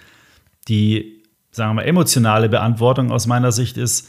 [0.68, 1.19] Die,
[1.50, 4.08] sagen wir mal, emotionale Beantwortung aus meiner Sicht ist,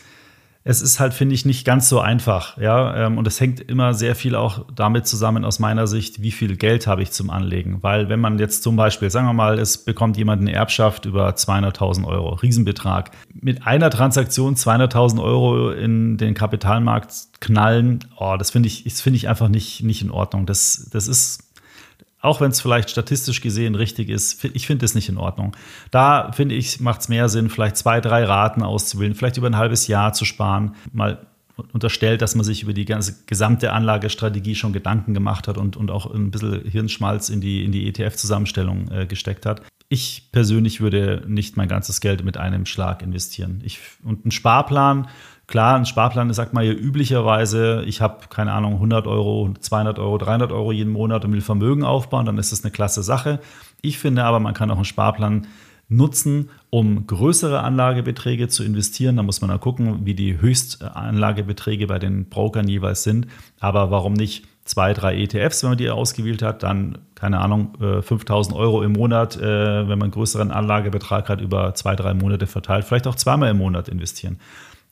[0.63, 2.57] es ist halt, finde ich, nicht ganz so einfach.
[2.57, 3.07] Ja?
[3.07, 6.55] Ähm, und es hängt immer sehr viel auch damit zusammen, aus meiner Sicht, wie viel
[6.55, 7.81] Geld habe ich zum Anlegen.
[7.81, 11.29] Weil wenn man jetzt zum Beispiel, sagen wir mal, es bekommt jemand eine Erbschaft über
[11.29, 18.67] 200.000 Euro, Riesenbetrag, mit einer Transaktion 200.000 Euro in den Kapitalmarkt knallen, oh, das finde
[18.67, 20.45] ich, das ich einfach nicht, nicht in Ordnung.
[20.45, 21.50] Das, das ist
[22.21, 25.55] auch wenn es vielleicht statistisch gesehen richtig ist, ich finde es nicht in Ordnung.
[25.89, 29.57] Da finde ich, macht es mehr Sinn, vielleicht zwei, drei Raten auszuwählen, vielleicht über ein
[29.57, 31.25] halbes Jahr zu sparen, mal
[31.73, 35.91] unterstellt, dass man sich über die ganze gesamte Anlagestrategie schon Gedanken gemacht hat und, und
[35.91, 39.61] auch ein bisschen Hirnschmalz in die, in die ETF-Zusammenstellung äh, gesteckt hat.
[39.89, 43.61] Ich persönlich würde nicht mein ganzes Geld mit einem Schlag investieren.
[43.63, 45.09] Ich, und ein Sparplan
[45.51, 50.17] Klar, ein Sparplan sagt man ja üblicherweise, ich habe, keine Ahnung, 100 Euro, 200 Euro,
[50.17, 53.41] 300 Euro jeden Monat und will Vermögen aufbauen, dann ist das eine klasse Sache.
[53.81, 55.47] Ich finde aber, man kann auch einen Sparplan
[55.89, 59.17] nutzen, um größere Anlagebeträge zu investieren.
[59.17, 63.27] Da muss man dann gucken, wie die Höchstanlagebeträge bei den Brokern jeweils sind.
[63.59, 68.55] Aber warum nicht zwei, drei ETFs, wenn man die ausgewählt hat, dann, keine Ahnung, 5000
[68.55, 72.47] äh, Euro im Monat, äh, wenn man einen größeren Anlagebetrag hat, über zwei, drei Monate
[72.47, 74.39] verteilt, vielleicht auch zweimal im Monat investieren.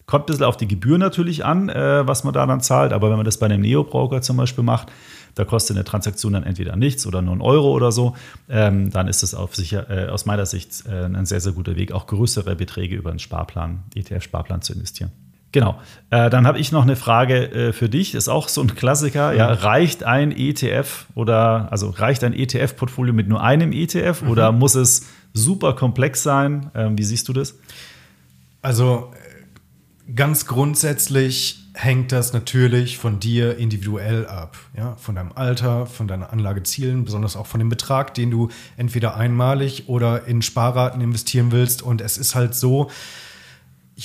[0.09, 2.93] Kommt ein bisschen auf die Gebühr natürlich an, äh, was man da dann zahlt.
[2.93, 4.87] Aber wenn man das bei einem Neo-Broker zum Beispiel macht,
[5.35, 8.15] da kostet eine Transaktion dann entweder nichts oder nur einen Euro oder so,
[8.49, 11.75] ähm, dann ist es auf sicher, äh, aus meiner Sicht äh, ein sehr, sehr guter
[11.75, 15.11] Weg, auch größere Beträge über einen Sparplan, ETF-Sparplan zu investieren.
[15.51, 15.79] Genau.
[16.09, 18.15] Äh, dann habe ich noch eine Frage äh, für dich.
[18.15, 19.33] Ist auch so ein Klassiker.
[19.33, 24.29] Ja, reicht ein ETF oder also reicht ein ETF-Portfolio mit nur einem ETF mhm.
[24.31, 26.71] oder muss es super komplex sein?
[26.73, 27.59] Ähm, wie siehst du das?
[28.63, 29.11] Also
[30.15, 34.57] ganz grundsätzlich hängt das natürlich von dir individuell ab.
[34.75, 34.95] Ja?
[34.95, 39.87] Von deinem Alter, von deinen Anlagezielen, besonders auch von dem Betrag, den du entweder einmalig
[39.87, 41.81] oder in Sparraten investieren willst.
[41.81, 42.89] Und es ist halt so,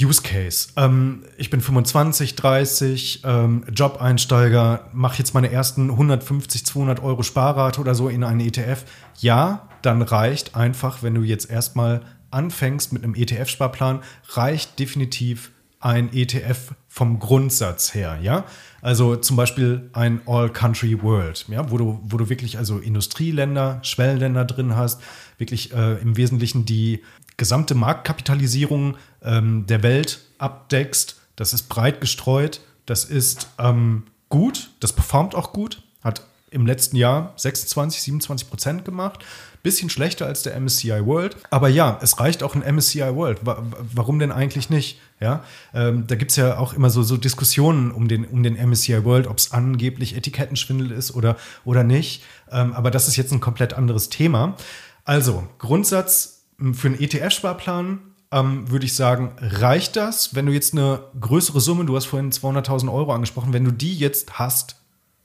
[0.00, 0.68] Use Case.
[0.76, 7.80] Ähm, ich bin 25, 30, ähm, Job-Einsteiger, mache jetzt meine ersten 150, 200 Euro Sparrate
[7.80, 8.84] oder so in einen ETF.
[9.20, 15.52] Ja, dann reicht einfach, wenn du jetzt erstmal anfängst mit einem ETF-Sparplan, reicht definitiv
[15.84, 18.46] ein ETF vom Grundsatz her, ja.
[18.80, 24.46] Also zum Beispiel ein All-Country World, ja, wo du, wo du wirklich also Industrieländer, Schwellenländer
[24.46, 25.02] drin hast,
[25.36, 27.02] wirklich äh, im Wesentlichen die
[27.36, 31.20] gesamte Marktkapitalisierung ähm, der Welt abdeckst.
[31.36, 36.22] Das ist breit gestreut, das ist ähm, gut, das performt auch gut, hat
[36.54, 39.24] im letzten Jahr 26, 27 Prozent gemacht.
[39.62, 41.36] Bisschen schlechter als der MSCI World.
[41.50, 43.40] Aber ja, es reicht auch ein MSCI World.
[43.42, 45.00] Warum denn eigentlich nicht?
[45.20, 48.54] Ja, ähm, da gibt es ja auch immer so, so Diskussionen um den, um den
[48.54, 52.22] MSCI World, ob es angeblich Etikettenschwindel ist oder, oder nicht.
[52.50, 54.56] Ähm, aber das ist jetzt ein komplett anderes Thema.
[55.04, 58.00] Also, Grundsatz für einen ETF-Sparplan
[58.32, 62.32] ähm, würde ich sagen, reicht das, wenn du jetzt eine größere Summe, du hast vorhin
[62.32, 64.76] 200.000 Euro angesprochen, wenn du die jetzt hast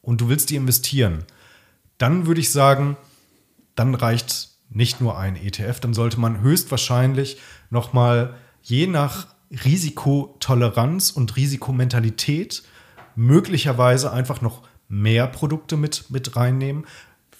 [0.09, 1.23] und du willst die investieren,
[1.99, 2.97] dann würde ich sagen,
[3.75, 7.37] dann reicht nicht nur ein ETF, dann sollte man höchstwahrscheinlich
[7.69, 12.63] nochmal je nach Risikotoleranz und Risikomentalität
[13.15, 16.87] möglicherweise einfach noch mehr Produkte mit, mit reinnehmen.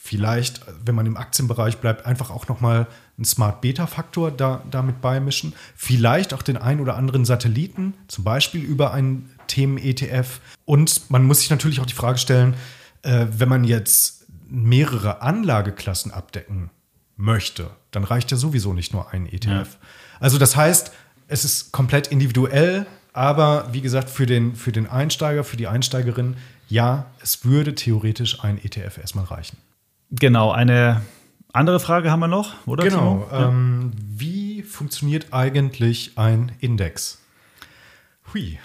[0.10, 5.54] Vielleicht, wenn man im Aktienbereich bleibt, einfach auch nochmal einen Smart Beta-Faktor da, damit beimischen.
[5.76, 10.42] Vielleicht auch den ein oder anderen Satelliten, zum Beispiel über einen Themen-ETF.
[10.66, 12.56] Und man muss sich natürlich auch die Frage stellen,
[13.04, 16.72] äh, wenn man jetzt mehrere Anlageklassen abdecken
[17.16, 19.46] möchte, dann reicht ja sowieso nicht nur ein ETF.
[19.48, 19.68] Ja.
[20.20, 20.92] Also das heißt,
[21.28, 26.36] es ist komplett individuell, aber wie gesagt, für den, für den Einsteiger, für die Einsteigerin,
[26.68, 29.58] ja, es würde theoretisch ein ETF erstmal reichen.
[30.12, 31.02] Genau, eine
[31.54, 32.84] andere Frage haben wir noch, oder?
[32.84, 33.28] Genau.
[33.32, 37.22] Ähm, wie funktioniert eigentlich ein Index?
[38.34, 38.60] Hui.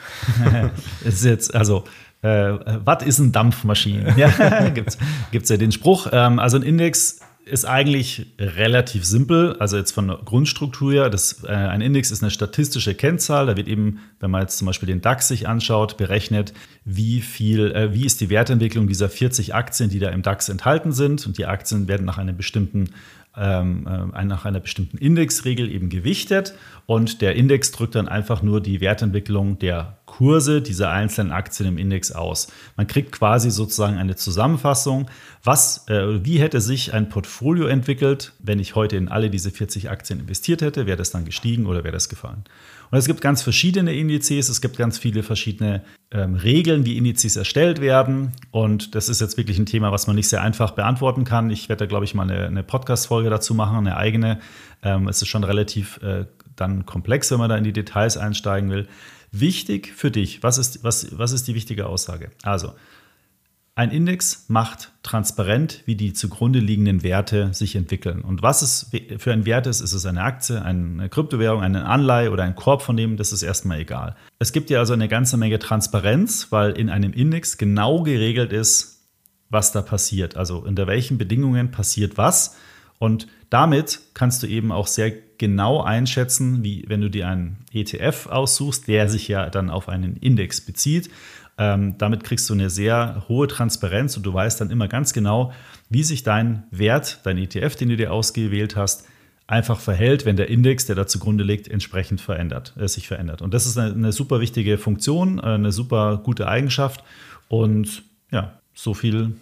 [1.04, 1.84] es ist jetzt, also
[2.22, 4.14] äh, was ist ein Dampfmaschine?
[4.16, 6.08] Ja, gibt es ja den Spruch.
[6.12, 9.56] Ähm, also ein Index ist eigentlich relativ simpel.
[9.58, 13.46] Also jetzt von der Grundstruktur her, das, äh, ein Index ist eine statistische Kennzahl.
[13.46, 17.72] Da wird eben, wenn man jetzt zum Beispiel den DAX sich anschaut, berechnet, wie viel,
[17.72, 21.26] äh, wie ist die Wertentwicklung dieser 40 Aktien, die da im DAX enthalten sind.
[21.26, 22.90] Und die Aktien werden nach einem bestimmten
[23.36, 26.54] ähm, äh, nach einer bestimmten Indexregel eben gewichtet
[26.86, 31.76] und der Index drückt dann einfach nur die Wertentwicklung der Kurse dieser einzelnen Aktien im
[31.76, 32.46] Index aus.
[32.76, 35.10] Man kriegt quasi sozusagen eine Zusammenfassung,
[35.42, 39.90] was, äh, wie hätte sich ein Portfolio entwickelt, wenn ich heute in alle diese 40
[39.90, 42.44] Aktien investiert hätte, wäre das dann gestiegen oder wäre das gefallen.
[42.92, 47.34] Und es gibt ganz verschiedene Indizes, es gibt ganz viele verschiedene ähm, Regeln, wie Indizes
[47.34, 48.34] erstellt werden.
[48.52, 51.50] Und das ist jetzt wirklich ein Thema, was man nicht sehr einfach beantworten kann.
[51.50, 54.38] Ich werde da, glaube ich, mal eine, eine Podcast-Folge dazu machen, eine eigene.
[54.84, 58.70] Ähm, es ist schon relativ äh, dann komplex, wenn man da in die Details einsteigen
[58.70, 58.86] will.
[59.40, 62.30] Wichtig für dich, was ist, was, was ist die wichtige Aussage?
[62.42, 62.72] Also,
[63.76, 68.20] ein Index macht transparent, wie die zugrunde liegenden Werte sich entwickeln.
[68.20, 72.30] Und was es für ein Wert ist, ist es eine Aktie, eine Kryptowährung, eine Anleihe
[72.30, 74.14] oder ein Korb von dem, das ist erstmal egal.
[74.38, 79.00] Es gibt ja also eine ganze Menge Transparenz, weil in einem Index genau geregelt ist,
[79.50, 80.36] was da passiert.
[80.36, 82.56] Also unter welchen Bedingungen passiert was.
[83.00, 88.26] Und damit kannst du eben auch sehr genau einschätzen, wie wenn du dir einen ETF
[88.26, 91.10] aussuchst, der sich ja dann auf einen Index bezieht
[91.56, 95.52] ähm, damit kriegst du eine sehr hohe Transparenz und du weißt dann immer ganz genau,
[95.88, 99.06] wie sich dein Wert, dein ETF, den du dir ausgewählt hast,
[99.46, 103.40] einfach verhält, wenn der Index, der da zugrunde liegt, entsprechend verändert, äh, sich verändert.
[103.42, 107.04] Und das ist eine, eine super wichtige Funktion, äh, eine super gute Eigenschaft.
[107.48, 109.36] Und ja, so viel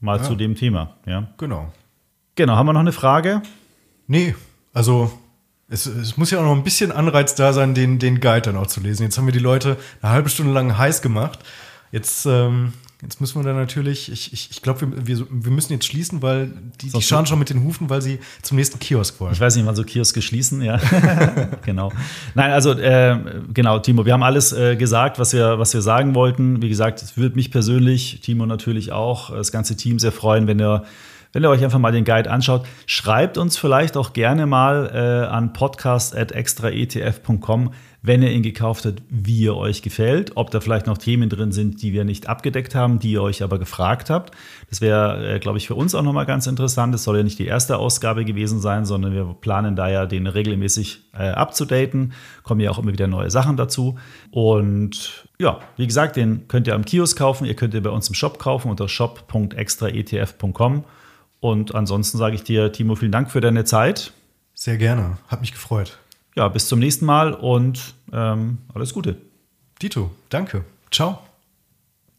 [0.00, 0.22] mal ja.
[0.22, 0.96] zu dem Thema.
[1.06, 1.28] Ja.
[1.36, 1.72] Genau.
[2.34, 3.42] Genau, haben wir noch eine Frage?
[4.06, 4.34] Nee,
[4.72, 5.12] also
[5.72, 8.56] es, es, muss ja auch noch ein bisschen Anreiz da sein, den, den Guide dann
[8.56, 9.04] auch zu lesen.
[9.04, 11.38] Jetzt haben wir die Leute eine halbe Stunde lang heiß gemacht.
[11.92, 15.72] Jetzt, ähm, jetzt müssen wir dann natürlich, ich, ich, ich glaube, wir, wir, wir müssen
[15.72, 16.50] jetzt schließen, weil
[16.82, 19.32] die, die schauen schon mit den Hufen, weil sie zum nächsten Kiosk wollen.
[19.32, 20.78] Ich weiß nicht, wann so Kioske schließen, ja.
[21.64, 21.90] genau.
[22.34, 23.18] Nein, also äh,
[23.52, 26.60] genau, Timo, wir haben alles äh, gesagt, was wir, was wir sagen wollten.
[26.60, 30.60] Wie gesagt, es würde mich persönlich, Timo natürlich auch, das ganze Team sehr freuen, wenn
[30.60, 30.84] ihr
[31.32, 34.98] wenn ihr euch einfach mal den Guide anschaut, schreibt uns vielleicht auch gerne mal äh,
[35.26, 37.72] an podcast.extraetf.com,
[38.02, 41.52] wenn ihr ihn gekauft habt, wie er euch gefällt, ob da vielleicht noch Themen drin
[41.52, 44.34] sind, die wir nicht abgedeckt haben, die ihr euch aber gefragt habt.
[44.68, 46.94] Das wäre, äh, glaube ich, für uns auch nochmal ganz interessant.
[46.94, 50.26] Es soll ja nicht die erste Ausgabe gewesen sein, sondern wir planen da ja den
[50.26, 52.12] regelmäßig äh, abzudaten.
[52.42, 53.98] Kommen ja auch immer wieder neue Sachen dazu.
[54.30, 57.46] Und ja, wie gesagt, den könnt ihr am Kiosk kaufen.
[57.46, 60.84] Ihr könnt ihr bei uns im Shop kaufen unter shop.extraetf.com.
[61.42, 64.12] Und ansonsten sage ich dir, Timo, vielen Dank für deine Zeit.
[64.54, 65.98] Sehr gerne, hat mich gefreut.
[66.36, 69.16] Ja, bis zum nächsten Mal und ähm, alles Gute.
[69.82, 70.64] Dito, danke.
[70.92, 71.18] Ciao.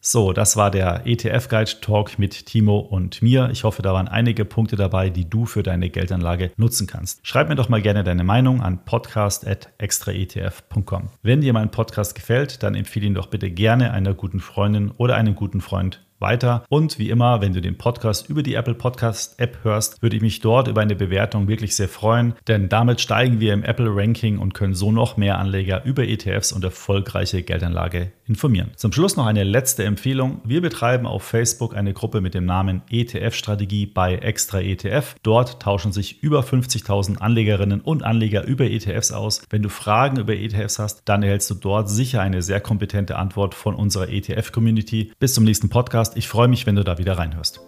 [0.01, 3.47] So, das war der ETF Guide Talk mit Timo und mir.
[3.53, 7.25] Ich hoffe, da waren einige Punkte dabei, die du für deine Geldanlage nutzen kannst.
[7.25, 11.07] Schreib mir doch mal gerne deine Meinung an podcast.extraetf.com.
[11.21, 15.15] Wenn dir mein Podcast gefällt, dann empfehle ihn doch bitte gerne einer guten Freundin oder
[15.15, 16.65] einem guten Freund weiter.
[16.69, 20.23] Und wie immer, wenn du den Podcast über die Apple Podcast App hörst, würde ich
[20.23, 24.39] mich dort über eine Bewertung wirklich sehr freuen, denn damit steigen wir im Apple Ranking
[24.39, 28.71] und können so noch mehr Anleger über ETFs und erfolgreiche Geldanlage informieren.
[28.75, 30.41] Zum Schluss noch eine letzte Empfehlung.
[30.45, 35.15] Wir betreiben auf Facebook eine Gruppe mit dem Namen ETF-Strategie bei Extra ETF.
[35.23, 39.43] Dort tauschen sich über 50.000 Anlegerinnen und Anleger über ETFs aus.
[39.49, 43.55] Wenn du Fragen über ETFs hast, dann erhältst du dort sicher eine sehr kompetente Antwort
[43.55, 45.11] von unserer ETF-Community.
[45.19, 45.69] Bis zum nächsten
[46.13, 46.17] Podcast.
[46.17, 47.59] Ich freue mich, wenn du da wieder reinhörst.